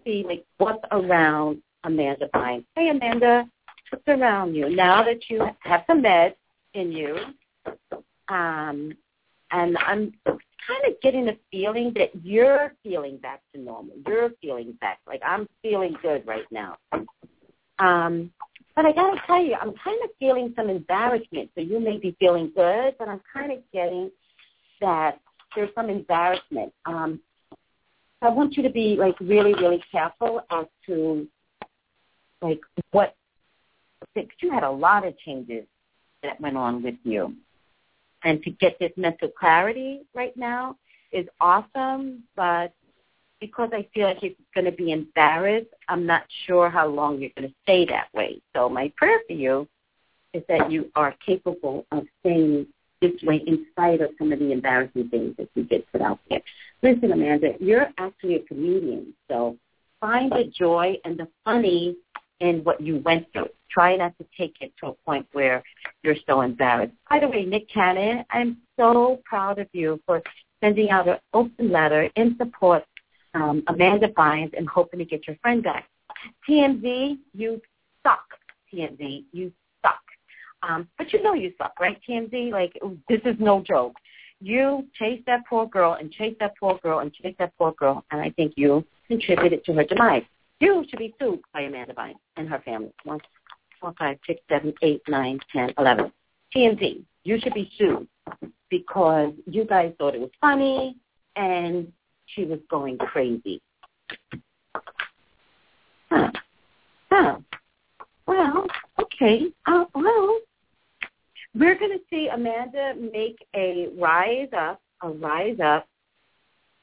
see 0.06 0.24
like 0.26 0.46
what's 0.58 0.84
around 0.92 1.62
Amanda 1.84 2.30
Bynes. 2.34 2.64
Hey 2.76 2.90
Amanda, 2.90 3.46
what's 3.90 4.08
around 4.08 4.56
you 4.56 4.74
now 4.74 5.04
that 5.04 5.30
you 5.30 5.46
have 5.60 5.84
some 5.86 6.02
meds 6.02 6.36
in 6.74 6.94
you? 6.94 7.18
Um, 8.30 8.94
and 9.52 9.78
I'm 9.78 10.14
kind 10.26 10.84
of 10.88 11.00
getting 11.02 11.26
the 11.26 11.38
feeling 11.52 11.94
that 11.96 12.10
you're 12.24 12.74
feeling 12.84 13.18
back 13.18 13.42
to 13.54 13.62
normal. 13.62 13.96
You're 14.06 14.32
feeling 14.42 14.78
back 14.82 15.00
like 15.08 15.22
I'm 15.26 15.48
feeling 15.62 15.96
good 16.02 16.26
right 16.28 16.46
now. 16.52 16.78
Um, 17.80 18.32
but 18.76 18.86
I 18.86 18.92
gotta 18.92 19.20
tell 19.26 19.42
you, 19.42 19.56
I'm 19.56 19.74
kind 19.84 20.00
of 20.04 20.10
feeling 20.20 20.54
some 20.56 20.70
embarrassment. 20.70 21.50
So 21.56 21.62
you 21.62 21.80
may 21.80 21.98
be 21.98 22.16
feeling 22.20 22.52
good, 22.56 22.96
but 23.00 23.08
I'm 23.08 23.22
kind 23.34 23.52
of 23.52 23.60
getting 23.74 24.12
that 24.82 25.20
there's 25.56 25.74
some 25.74 25.90
embarrassment. 25.90 26.74
Um, 26.86 27.20
I 28.22 28.30
want 28.30 28.58
you 28.58 28.64
to 28.64 28.70
be 28.70 28.96
like 28.96 29.20
really, 29.20 29.54
really 29.54 29.84
careful 29.92 30.42
as 30.52 30.66
to 30.88 31.28
like 32.42 32.60
what 32.92 33.16
because 34.14 34.30
you 34.42 34.52
had 34.52 34.64
a 34.64 34.70
lot 34.70 35.06
of 35.06 35.18
changes 35.20 35.66
that 36.24 36.40
went 36.42 36.58
on 36.58 36.84
with 36.84 36.96
you. 37.04 37.36
And 38.28 38.44
to 38.44 38.50
get 38.50 38.78
this 38.78 38.92
mental 38.98 39.30
clarity 39.30 40.02
right 40.13 40.36
now 40.36 40.76
is 41.13 41.26
awesome, 41.40 42.24
but 42.36 42.74
because 43.40 43.70
I 43.72 43.88
feel 43.94 44.06
like 44.06 44.22
you're 44.22 44.34
going 44.54 44.66
to 44.66 44.72
be 44.74 44.92
embarrassed, 44.92 45.70
I'm 45.88 46.06
not 46.06 46.24
sure 46.46 46.70
how 46.70 46.88
long 46.88 47.22
you're 47.22 47.32
going 47.38 47.48
to 47.48 47.56
stay 47.63 47.86
that 47.86 48.13
way. 48.13 48.42
So 48.54 48.68
my 48.68 48.92
prayer 48.98 49.20
for 49.28 49.34
you 49.34 49.66
is 50.34 50.44
that 50.50 50.70
you 50.70 50.92
are 50.98 51.16
capable 51.26 51.86
of 51.94 52.04
staying 52.20 52.68
this 53.00 53.13
way 53.24 53.38
in 53.48 53.66
spite 53.72 54.02
of 54.02 54.10
some 54.18 54.34
of 54.34 54.40
the 54.40 54.52
embarrassing 54.52 55.08
things 55.08 55.38
that 55.38 55.48
you 55.56 55.63
get 55.63 55.90
put 55.94 56.02
out 56.02 56.20
there. 56.30 56.42
Listen, 56.84 57.13
Amanda, 57.13 57.54
you're 57.62 57.88
actually 57.98 58.36
a 58.36 58.42
comedian, 58.42 59.13
so 59.30 59.56
find 60.02 60.30
the 60.34 60.52
joy 60.54 60.98
and 61.06 61.18
the 61.18 61.30
funny 61.46 61.96
in 62.42 62.62
what 62.66 62.82
you 62.82 62.98
went 63.06 63.32
through. 63.32 63.48
Try 63.70 63.96
not 63.96 64.18
to 64.18 64.26
take 64.38 64.56
it 64.62 64.74
to 64.80 64.88
a 64.88 64.94
point 64.94 65.28
where 65.34 65.64
you're 66.04 66.16
so 66.26 66.42
embarrassed. 66.42 66.94
By 67.10 67.20
the 67.20 67.28
way, 67.28 67.46
Nick 67.46 67.70
Cannon, 67.70 68.24
I'm 68.32 68.58
so 68.78 69.22
proud 69.26 69.60
of 69.60 69.68
you 69.74 70.02
for 70.06 70.22
sending 70.62 70.90
out 70.90 71.08
an 71.08 71.18
open 71.34 71.72
letter 71.72 72.10
in 72.16 72.36
support 72.38 72.84
um, 73.34 73.64
Amanda 73.68 74.08
Bynes 74.10 74.58
and 74.58 74.68
hoping 74.68 75.00
to 75.00 75.06
get 75.06 75.28
your 75.28 75.36
friend 75.42 75.64
back. 75.64 75.88
TMZ, 76.48 77.18
you 77.34 77.62
suck. 78.04 78.26
TMZ, 78.74 79.26
you 79.32 79.52
suck. 79.82 80.02
Um, 80.64 80.88
but 80.98 81.14
you 81.14 81.22
know 81.22 81.34
you 81.34 81.54
suck, 81.58 81.74
right? 81.80 82.00
TMZ, 82.08 82.52
like 82.52 82.78
this 83.08 83.22
is 83.26 83.36
no 83.40 83.62
joke. 83.62 83.94
You 84.40 84.86
chase 84.94 85.22
that 85.26 85.46
poor 85.50 85.68
girl 85.68 85.94
and 85.94 86.12
chase 86.12 86.36
that 86.40 86.54
poor 86.60 86.78
girl 86.84 87.00
and 87.00 87.14
chase 87.14 87.36
that 87.40 87.54
poor 87.58 87.72
girl, 87.74 88.06
and 88.12 88.22
I 88.22 88.30
think 88.32 88.54
you 88.56 88.86
contributed 89.08 89.64
to 89.66 89.74
her 89.74 89.84
demise. 89.84 90.24
You 90.60 90.86
should 90.90 91.00
be 91.00 91.14
sued 91.20 91.40
by 91.54 91.62
Amanda 91.62 91.94
Bynes 91.94 92.16
and 92.36 92.48
her 92.50 92.60
family. 92.60 92.92
Four, 93.80 93.94
five, 93.98 94.18
six, 94.26 94.42
seven, 94.50 94.74
eight, 94.82 95.02
nine, 95.08 95.40
ten, 95.52 95.74
eleven. 95.78 96.12
TMZ, 96.56 97.04
you 97.24 97.40
should 97.40 97.54
be 97.54 97.70
sued 97.78 98.08
because 98.70 99.34
you 99.46 99.66
guys 99.66 99.94
thought 99.98 100.16
it 100.16 100.22
was 100.22 100.32
funny 100.42 100.98
and 101.36 101.92
she 102.26 102.46
was 102.46 102.60
going 102.70 102.98
crazy. 102.98 103.62
Huh. 106.10 106.32
Huh. 107.12 107.38
Well, 108.26 108.68
okay. 109.00 109.48
Uh, 109.66 109.86
well, 109.94 110.40
we're 111.56 111.78
going 111.78 111.92
to 111.92 112.04
see 112.10 112.28
Amanda 112.28 112.94
make 113.13 113.38
a 113.56 113.88
rise 113.98 114.50
up, 114.58 114.82
a 115.02 115.10
rise 115.10 115.60
up. 115.63 115.88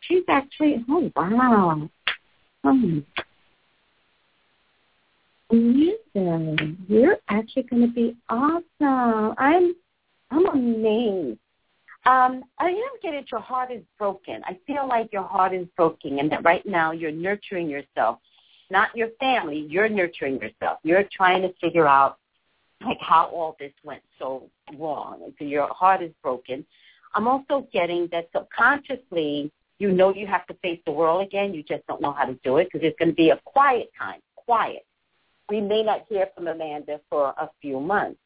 She's 0.01 0.25
actually, 0.29 0.85
oh, 0.89 1.11
wow. 1.17 1.89
Hmm. 2.63 3.01
Amanda, 5.55 6.75
you're 6.89 7.19
actually 7.29 7.63
going 7.65 7.83
to 7.83 7.95
be 7.95 8.17
awesome. 8.29 9.35
I'm, 9.39 9.75
I'm 10.31 10.47
amazed. 10.47 11.39
Um, 12.07 12.45
I 12.59 12.69
am 12.69 13.01
getting 13.03 13.25
your 13.31 13.41
heart 13.41 13.71
is 13.71 13.83
broken. 13.97 14.43
I 14.45 14.59
feel 14.67 14.89
like 14.89 15.13
your 15.13 15.23
heart 15.23 15.55
is 15.55 15.67
broken 15.77 16.19
and 16.19 16.31
that 16.33 16.45
right 16.45 16.65
now 16.67 16.91
you're 16.91 17.13
nurturing 17.13 17.71
yourself, 17.71 18.19
not 18.71 18.95
your 18.97 19.09
family. 19.21 19.67
You're 19.69 19.89
nurturing 19.89 20.41
yourself. 20.41 20.81
You're 20.83 21.05
trying 21.13 21.43
to 21.43 21.55
figure 21.61 21.87
out 21.87 22.19
like 22.85 22.99
how 23.01 23.27
all 23.27 23.57
this 23.61 23.73
went 23.85 24.03
so 24.19 24.51
wrong. 24.77 25.21
And 25.25 25.33
so 25.39 25.45
your 25.45 25.73
heart 25.73 26.03
is 26.03 26.11
broken. 26.21 26.67
I'm 27.15 27.29
also 27.29 27.69
getting 27.73 28.09
that 28.11 28.29
subconsciously 28.35 29.53
you 29.79 29.93
know 29.93 30.15
you 30.15 30.27
have 30.27 30.47
to 30.47 30.55
face 30.55 30.81
the 30.85 30.93
world 30.93 31.23
again. 31.27 31.55
You 31.55 31.63
just 31.63 31.87
don't 31.87 32.01
know 32.01 32.13
how 32.13 32.25
to 32.25 32.35
do 32.45 32.59
it 32.59 32.69
because 32.71 32.87
it's 32.87 32.99
going 32.99 33.11
to 33.11 33.15
be 33.15 33.31
a 33.31 33.41
quiet 33.45 33.91
time. 33.99 34.21
Quiet. 34.37 34.85
We 35.51 35.61
may 35.61 35.83
not 35.83 36.07
hear 36.09 36.29
from 36.35 36.47
Amanda 36.47 37.01
for 37.11 37.35
a 37.39 37.51
few 37.61 37.81
months. 37.81 38.19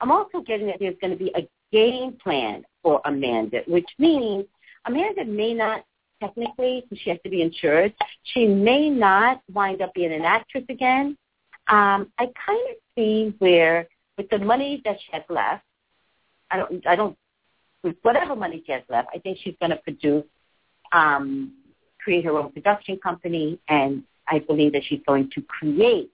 I'm 0.00 0.10
also 0.10 0.40
getting 0.40 0.66
that 0.66 0.76
there's 0.78 0.96
going 1.00 1.16
to 1.16 1.24
be 1.24 1.32
a 1.34 1.48
game 1.72 2.16
plan 2.22 2.64
for 2.82 3.00
Amanda, 3.04 3.62
which 3.66 3.88
means 3.98 4.44
Amanda 4.84 5.24
may 5.24 5.54
not 5.54 5.84
technically, 6.20 6.84
she 6.94 7.10
has 7.10 7.18
to 7.24 7.30
be 7.30 7.42
insured, 7.42 7.94
she 8.22 8.46
may 8.46 8.88
not 8.88 9.40
wind 9.52 9.82
up 9.82 9.92
being 9.94 10.12
an 10.12 10.22
actress 10.22 10.64
again. 10.68 11.16
Um, 11.68 12.12
I 12.18 12.26
kind 12.46 12.70
of 12.70 12.76
see 12.94 13.34
where 13.38 13.88
with 14.16 14.28
the 14.30 14.38
money 14.38 14.80
that 14.84 14.96
she 15.00 15.08
has 15.12 15.22
left, 15.28 15.64
I 16.50 16.56
don't, 16.58 16.86
I 16.86 16.96
don't, 16.96 17.16
with 17.82 17.96
whatever 18.02 18.36
money 18.36 18.62
she 18.64 18.72
has 18.72 18.82
left, 18.88 19.08
I 19.14 19.18
think 19.18 19.38
she's 19.42 19.56
going 19.60 19.70
to 19.70 19.76
produce, 19.76 20.24
um, 20.92 21.52
create 21.98 22.24
her 22.24 22.38
own 22.38 22.52
production 22.52 22.98
company, 22.98 23.58
and 23.68 24.04
I 24.28 24.38
believe 24.38 24.72
that 24.72 24.82
she's 24.88 25.00
going 25.06 25.30
to 25.34 25.42
create, 25.42 26.10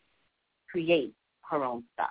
create 0.72 1.12
her 1.50 1.62
own 1.64 1.84
stuff 1.94 2.10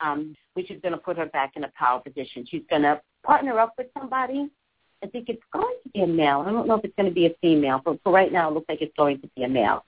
um, 0.00 0.34
which 0.54 0.70
is 0.70 0.80
going 0.82 0.92
to 0.92 0.98
put 0.98 1.16
her 1.16 1.26
back 1.26 1.52
in 1.56 1.64
a 1.64 1.72
power 1.76 2.00
position. 2.00 2.46
She's 2.48 2.62
going 2.68 2.82
to 2.82 3.00
partner 3.24 3.58
up 3.58 3.74
with 3.78 3.88
somebody. 3.98 4.48
I 5.02 5.06
think 5.08 5.28
it's 5.28 5.42
going 5.52 5.76
to 5.84 5.90
be 5.90 6.00
a 6.02 6.06
male. 6.06 6.44
I 6.46 6.50
don't 6.50 6.66
know 6.66 6.74
if 6.74 6.84
it's 6.84 6.96
going 6.96 7.08
to 7.08 7.14
be 7.14 7.26
a 7.26 7.34
female, 7.40 7.80
but 7.84 7.98
for 8.02 8.12
right 8.12 8.32
now, 8.32 8.48
it 8.48 8.54
looks 8.54 8.68
like 8.68 8.80
it's 8.80 8.96
going 8.96 9.20
to 9.20 9.28
be 9.36 9.44
a 9.44 9.48
male. 9.48 9.84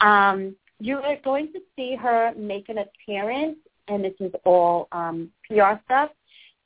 Um, 0.00 0.56
you 0.80 0.98
are 0.98 1.16
going 1.22 1.52
to 1.52 1.60
see 1.76 1.96
her 1.96 2.32
make 2.36 2.68
an 2.68 2.78
appearance, 2.78 3.58
and 3.88 4.04
this 4.04 4.14
is 4.20 4.32
all 4.44 4.88
um, 4.92 5.30
PR 5.46 5.74
stuff, 5.84 6.10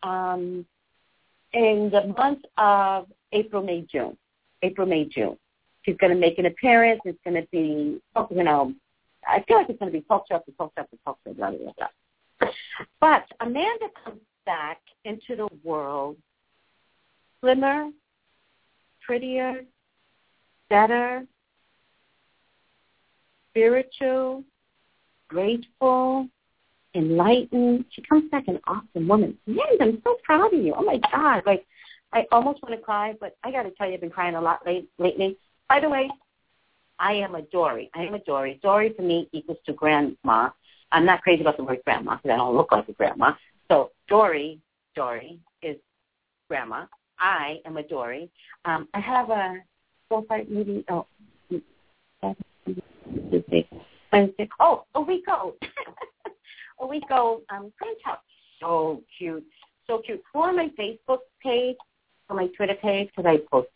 um, 0.02 0.64
in 1.54 1.90
the 1.92 2.14
month 2.16 2.40
of 2.56 3.08
April, 3.32 3.62
May, 3.62 3.82
June. 3.90 4.16
April, 4.62 4.86
May, 4.86 5.06
June. 5.06 5.36
She's 5.82 5.96
going 5.96 6.12
to 6.12 6.18
make 6.18 6.38
an 6.38 6.46
appearance. 6.46 7.00
It's 7.04 7.18
going 7.24 7.42
to 7.42 7.48
be, 7.50 8.00
you 8.30 8.44
know, 8.44 8.72
I 9.26 9.42
feel 9.46 9.56
like 9.58 9.68
it's 9.68 9.78
going 9.78 9.92
to 9.92 9.98
be 9.98 10.04
talk 10.04 10.24
show 10.28 10.36
after 10.36 10.52
talk 10.52 10.72
show 10.76 10.82
after 10.82 10.96
talk 11.04 11.18
show, 11.24 11.34
blah, 11.34 11.50
blah, 11.50 11.72
blah. 11.76 12.48
But 13.00 13.24
Amanda 13.40 13.86
comes 14.04 14.20
back 14.44 14.80
into 15.04 15.36
the 15.36 15.48
world 15.62 16.16
slimmer, 17.40 17.90
prettier, 19.04 19.64
better, 20.70 21.26
spiritual, 23.50 24.44
grateful, 25.28 26.28
enlightened. 26.94 27.84
She 27.90 28.02
comes 28.02 28.30
back 28.30 28.48
an 28.48 28.60
awesome 28.66 29.08
woman. 29.08 29.36
Yes, 29.46 29.76
I'm 29.80 30.00
so 30.04 30.16
proud 30.24 30.54
of 30.54 30.60
you. 30.60 30.74
Oh 30.76 30.82
my 30.82 31.00
God. 31.12 31.42
Like 31.46 31.66
I 32.12 32.26
almost 32.30 32.62
want 32.62 32.74
to 32.74 32.80
cry, 32.80 33.14
but 33.20 33.36
I 33.42 33.50
got 33.50 33.62
to 33.62 33.70
tell 33.72 33.88
you, 33.88 33.94
I've 33.94 34.00
been 34.00 34.10
crying 34.10 34.34
a 34.34 34.40
lot 34.40 34.64
late, 34.66 34.88
lately. 34.98 35.36
By 35.68 35.80
the 35.80 35.88
way, 35.88 36.10
I 36.98 37.14
am 37.14 37.34
a 37.34 37.42
Dory. 37.42 37.90
I 37.94 38.04
am 38.04 38.14
a 38.14 38.18
Dory. 38.20 38.60
Dory 38.62 38.92
for 38.94 39.02
me 39.02 39.28
equals 39.32 39.58
to 39.66 39.72
grandma. 39.72 40.50
I'm 40.92 41.04
not 41.04 41.22
crazy 41.22 41.40
about 41.40 41.56
the 41.56 41.64
word 41.64 41.80
grandma 41.84 42.16
because 42.16 42.30
I 42.34 42.36
don't 42.36 42.56
look 42.56 42.72
like 42.72 42.88
a 42.88 42.92
grandma. 42.92 43.32
So 43.68 43.90
Dory, 44.08 44.60
Dory 44.94 45.40
is 45.62 45.76
grandma. 46.48 46.86
I 47.18 47.60
am 47.64 47.76
a 47.76 47.82
Dory. 47.82 48.30
Um, 48.64 48.88
I 48.94 49.00
have 49.00 49.30
a 49.30 49.56
four 50.08 50.24
five 50.28 50.48
maybe 50.48 50.84
oh 50.90 51.06
Wednesday. 54.12 54.48
Oh, 54.60 54.84
a 54.94 55.00
week 55.00 55.24
old. 55.28 55.54
a 56.80 56.86
week 56.86 57.04
old 57.10 57.42
um 57.50 57.72
grandchild. 57.78 58.18
So 58.60 59.02
cute. 59.16 59.44
So 59.86 59.98
cute. 60.04 60.22
Go 60.32 60.42
on 60.42 60.56
my 60.56 60.70
Facebook 60.78 61.20
page, 61.42 61.76
on 62.28 62.36
my 62.36 62.48
Twitter 62.48 62.76
page, 62.80 63.08
because 63.16 63.28
I 63.28 63.38
post 63.50 63.68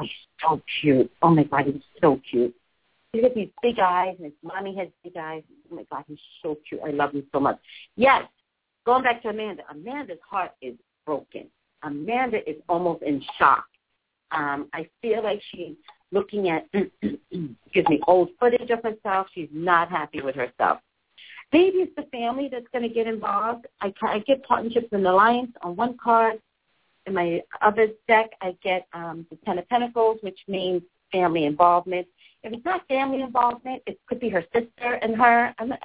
Oh, 0.00 0.02
he's 0.02 0.10
so 0.40 0.62
cute. 0.80 1.10
Oh 1.22 1.30
my 1.30 1.44
God, 1.44 1.66
he's 1.66 1.82
so 2.00 2.20
cute. 2.28 2.54
He's 3.12 3.22
got 3.22 3.34
these 3.34 3.50
big 3.62 3.78
eyes, 3.78 4.14
and 4.18 4.26
his 4.26 4.34
mommy 4.42 4.76
has 4.76 4.88
big 5.02 5.16
eyes. 5.16 5.42
Oh 5.70 5.76
my 5.76 5.84
God, 5.90 6.04
he's 6.06 6.18
so 6.42 6.56
cute. 6.68 6.80
I 6.84 6.90
love 6.90 7.12
him 7.12 7.24
so 7.32 7.40
much. 7.40 7.58
Yes, 7.96 8.24
going 8.86 9.02
back 9.02 9.22
to 9.22 9.28
Amanda. 9.28 9.62
Amanda's 9.70 10.18
heart 10.28 10.52
is 10.62 10.74
broken. 11.06 11.46
Amanda 11.82 12.48
is 12.48 12.56
almost 12.68 13.02
in 13.02 13.22
shock. 13.38 13.64
Um, 14.32 14.68
I 14.72 14.88
feel 15.02 15.24
like 15.24 15.42
she's 15.50 15.74
looking 16.12 16.50
at, 16.50 16.68
excuse 16.72 17.88
me, 17.88 18.00
old 18.06 18.30
footage 18.38 18.70
of 18.70 18.82
herself. 18.82 19.26
She's 19.34 19.48
not 19.52 19.90
happy 19.90 20.20
with 20.20 20.36
herself. 20.36 20.78
Maybe 21.52 21.78
it's 21.78 21.94
the 21.96 22.06
family 22.12 22.48
that's 22.50 22.68
going 22.72 22.86
to 22.86 22.94
get 22.94 23.08
involved. 23.08 23.66
I, 23.80 23.92
I 24.02 24.20
get 24.20 24.44
partnerships 24.44 24.88
and 24.92 25.04
alliance 25.04 25.50
on 25.62 25.74
one 25.74 25.98
card 26.02 26.40
in 27.10 27.14
my 27.14 27.42
other 27.60 27.88
deck, 28.08 28.30
I 28.40 28.56
get 28.62 28.86
um, 28.94 29.26
the 29.30 29.36
Ten 29.44 29.58
of 29.58 29.68
Pentacles, 29.68 30.18
which 30.22 30.38
means 30.48 30.82
family 31.12 31.44
involvement. 31.44 32.06
If 32.42 32.52
it's 32.52 32.64
not 32.64 32.86
family 32.88 33.20
involvement, 33.20 33.82
it 33.86 33.98
could 34.06 34.20
be 34.20 34.30
her 34.30 34.44
sister 34.54 34.94
and 35.02 35.14
her. 35.16 35.54
I'm 35.58 35.68
not 35.70 35.80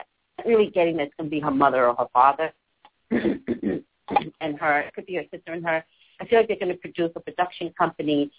really 0.46 0.70
getting 0.70 0.98
that 0.98 1.08
it's 1.08 1.16
going 1.18 1.30
to 1.30 1.36
be 1.36 1.42
her 1.42 1.52
mother 1.52 1.88
or 1.88 1.96
her 1.96 2.08
father 2.14 2.54
and 3.12 4.60
her. 4.60 4.80
It 4.82 4.94
could 4.94 5.06
be 5.06 5.16
her 5.16 5.26
sister 5.32 5.52
and 5.52 5.66
her. 5.66 5.84
I 6.22 6.26
feel 6.28 6.40
like 6.40 6.48
they're 6.48 6.58
going 6.58 6.72
to 6.72 6.78
produce 6.78 7.12
a 7.16 7.20
production 7.20 7.74
company 7.78 8.32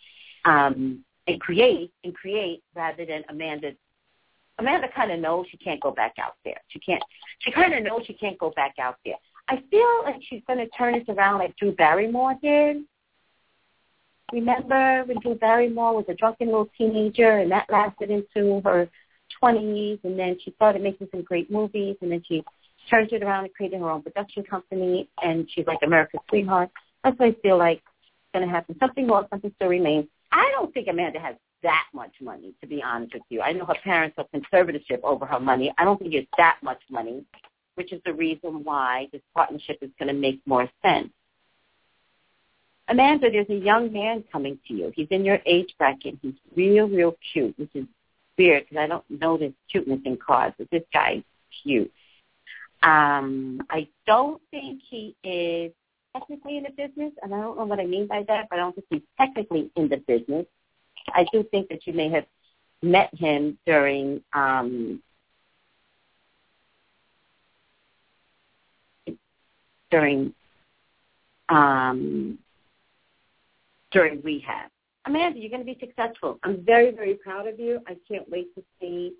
um, 0.45 1.05
and 1.27 1.41
create 1.41 1.93
and 2.05 2.15
create 2.15 2.63
rather 2.75 3.05
than 3.05 3.25
Amanda. 3.29 3.73
Amanda 4.59 4.89
kind 4.95 5.11
of 5.11 5.21
knows 5.21 5.47
she 5.51 5.59
can't 5.59 5.81
go 5.83 5.91
back 5.91 6.15
out 6.19 6.37
there. 6.45 6.61
She 6.69 6.79
can't. 6.79 7.03
She 7.41 7.51
kind 7.51 7.75
of 7.75 7.83
knows 7.83 8.03
she 8.07 8.15
can't 8.15 8.39
go 8.39 8.51
back 8.51 8.77
out 8.79 8.97
there. 9.05 9.17
I 9.49 9.63
feel 9.71 10.03
like 10.05 10.21
she's 10.29 10.43
going 10.47 10.59
to 10.59 10.69
turn 10.69 10.95
it 10.95 11.09
around 11.09 11.39
like 11.39 11.57
Drew 11.57 11.73
Barrymore 11.73 12.37
did. 12.43 12.79
Remember 14.33 15.05
when 15.05 15.21
Drew 15.21 15.37
Barrymore 15.37 15.95
was 15.95 16.05
a 16.09 16.15
drunken 16.15 16.49
little 16.49 16.69
teenager 16.77 17.39
and 17.39 17.51
that 17.53 17.71
lasted 17.71 18.11
into 18.11 18.61
her 18.65 18.89
20s 19.41 20.03
and 20.03 20.19
then 20.19 20.37
she 20.45 20.53
started 20.53 20.83
making 20.83 21.09
some 21.13 21.23
great 21.23 21.51
movies 21.51 21.97
and 22.01 22.11
then 22.11 22.23
she 22.27 22.43
turned 22.91 23.13
it 23.13 23.23
around 23.23 23.45
and 23.45 23.55
created 23.55 23.79
her 23.79 23.91
own 23.91 24.03
production 24.03 24.43
company 24.43 25.09
and 25.23 25.49
she's 25.53 25.67
like 25.67 25.79
America's 25.85 26.21
sweetheart. 26.29 26.71
That's 27.05 27.19
what 27.19 27.29
I 27.29 27.37
feel 27.41 27.57
like 27.57 27.79
is 27.79 28.11
going 28.35 28.47
to 28.47 28.53
happen. 28.53 28.77
Something 28.81 29.07
more, 29.07 29.27
something 29.31 29.53
still 29.55 29.69
remains. 29.69 30.07
I 30.33 30.51
don't 30.57 30.75
think 30.75 30.89
Amanda 30.89 31.21
has 31.21 31.37
that 31.63 31.85
much 31.95 32.13
money, 32.21 32.53
to 32.61 32.67
be 32.67 32.83
honest 32.83 33.15
with 33.15 33.23
you. 33.29 33.43
I 33.43 33.53
know 33.53 33.65
her 33.65 33.77
parents 33.85 34.19
are 34.19 34.27
conservatorship 34.35 35.01
over 35.05 35.25
her 35.25 35.41
money. 35.41 35.73
I 35.79 35.85
don't 35.85 36.01
think 36.01 36.15
it's 36.15 36.29
that 36.37 36.59
much 36.63 36.83
money 36.91 37.25
which 37.77 37.93
is 37.93 38.01
the 38.05 38.13
reason 38.13 38.65
why 38.65 39.09
this 39.13 39.23
partnership 39.35 39.79
is 39.81 39.91
going 39.99 40.09
to 40.09 40.15
make 40.15 40.41
more 40.47 40.69
sense. 40.83 41.11
Amanda, 42.89 43.31
there's 43.31 43.51
a 43.51 43.55
young 43.55 43.93
man 43.93 44.25
coming 44.31 44.59
to 44.69 44.75
you. 44.75 44.93
He's 44.95 45.09
in 45.11 45.25
your 45.25 45.39
age 45.45 45.75
bracket. 45.79 46.19
He's 46.23 46.35
real, 46.55 46.89
real 46.89 47.17
cute, 47.33 47.59
which 47.59 47.71
is 47.75 47.87
weird 48.39 48.65
because 48.65 48.83
I 48.83 48.87
don't 48.87 49.05
notice 49.11 49.53
cuteness 49.71 50.01
in 50.05 50.17
cards, 50.17 50.55
but 50.59 50.71
this 50.71 50.85
guy's 50.93 51.23
cute. 51.63 51.93
Um, 52.83 53.61
I 53.71 53.89
don't 54.07 54.41
think 54.51 54.83
he 54.89 55.17
is 55.25 55.73
technically 56.15 56.59
in 56.59 56.65
the 56.65 56.71
business, 56.71 57.13
and 57.23 57.35
I 57.35 57.41
don't 57.41 57.57
know 57.59 57.65
what 57.65 57.81
I 57.81 57.87
mean 57.87 58.07
by 58.07 58.25
that, 58.29 58.47
but 58.49 58.57
I 58.57 58.63
don't 58.63 58.75
think 58.75 58.87
he's 58.91 59.03
technically 59.19 59.71
in 59.77 59.89
the 59.89 59.97
business. 59.97 60.47
I 61.09 61.27
do 61.33 61.43
think 61.51 61.69
that 61.69 61.87
you 61.87 61.93
may 61.93 62.09
have 62.11 62.27
met 62.83 63.13
him 63.15 63.59
during 63.67 64.23
um, 64.33 65.03
during 69.91 70.35
um, 71.49 72.39
during 73.93 74.21
rehab. 74.23 74.71
Amanda, 75.07 75.39
you're 75.39 75.51
going 75.51 75.65
to 75.65 75.73
be 75.73 75.79
successful. 75.79 76.39
I'm 76.43 76.65
very, 76.65 76.91
very 76.91 77.15
proud 77.15 77.47
of 77.47 77.61
you. 77.61 77.81
I 77.87 77.97
can't 78.09 78.29
wait 78.29 78.53
to 78.57 78.65
see 78.81 79.15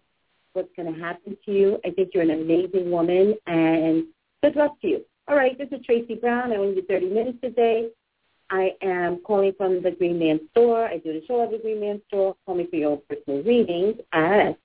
what's 0.53 0.75
going 0.75 0.93
to 0.93 1.01
happen 1.01 1.37
to 1.45 1.53
you. 1.53 1.79
I 1.85 1.91
think 1.91 2.11
you're 2.13 2.25
an 2.25 2.31
amazing 2.31 2.91
woman, 2.91 3.37
and 3.47 4.07
good 4.43 4.57
luck 4.57 4.81
to 4.81 4.89
you. 4.89 5.05
All 5.29 5.37
right, 5.37 5.57
this 5.57 5.69
is 5.71 5.85
Tracy 5.85 6.17
Brown. 6.17 6.53
I 6.53 6.57
only 6.57 6.75
do 6.77 6.83
30 6.89 7.11
minutes 7.11 7.39
a 7.45 7.51
day. 7.51 7.91
I 8.51 8.75
am 8.81 9.21
calling 9.25 9.53
from 9.57 9.83
the 9.83 9.91
Green 9.91 10.19
Man 10.19 10.41
Store. 10.53 10.87
I 10.87 10.99
do 10.99 11.13
the 11.13 11.25
show 11.27 11.43
at 11.43 11.51
the 11.51 11.59
Green 11.59 11.81
Man 11.81 12.01
Store. 12.09 12.37
Call 12.45 12.55
me 12.55 12.67
for 12.69 12.77
your 12.77 12.93
own 12.93 13.03
personal 13.09 13.43
readings 13.43 13.97
at 14.13 14.57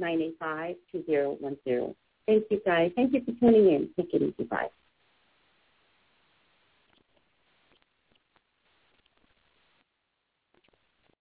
818-985-2010. 0.00 1.94
Thank 2.26 2.44
you, 2.50 2.60
guys. 2.64 2.90
Thank 2.96 3.12
you 3.12 3.22
for 3.24 3.32
tuning 3.38 3.68
in. 3.72 3.90
Take 3.96 4.14
it 4.14 4.22
easy. 4.22 4.44
Bye. 4.44 4.68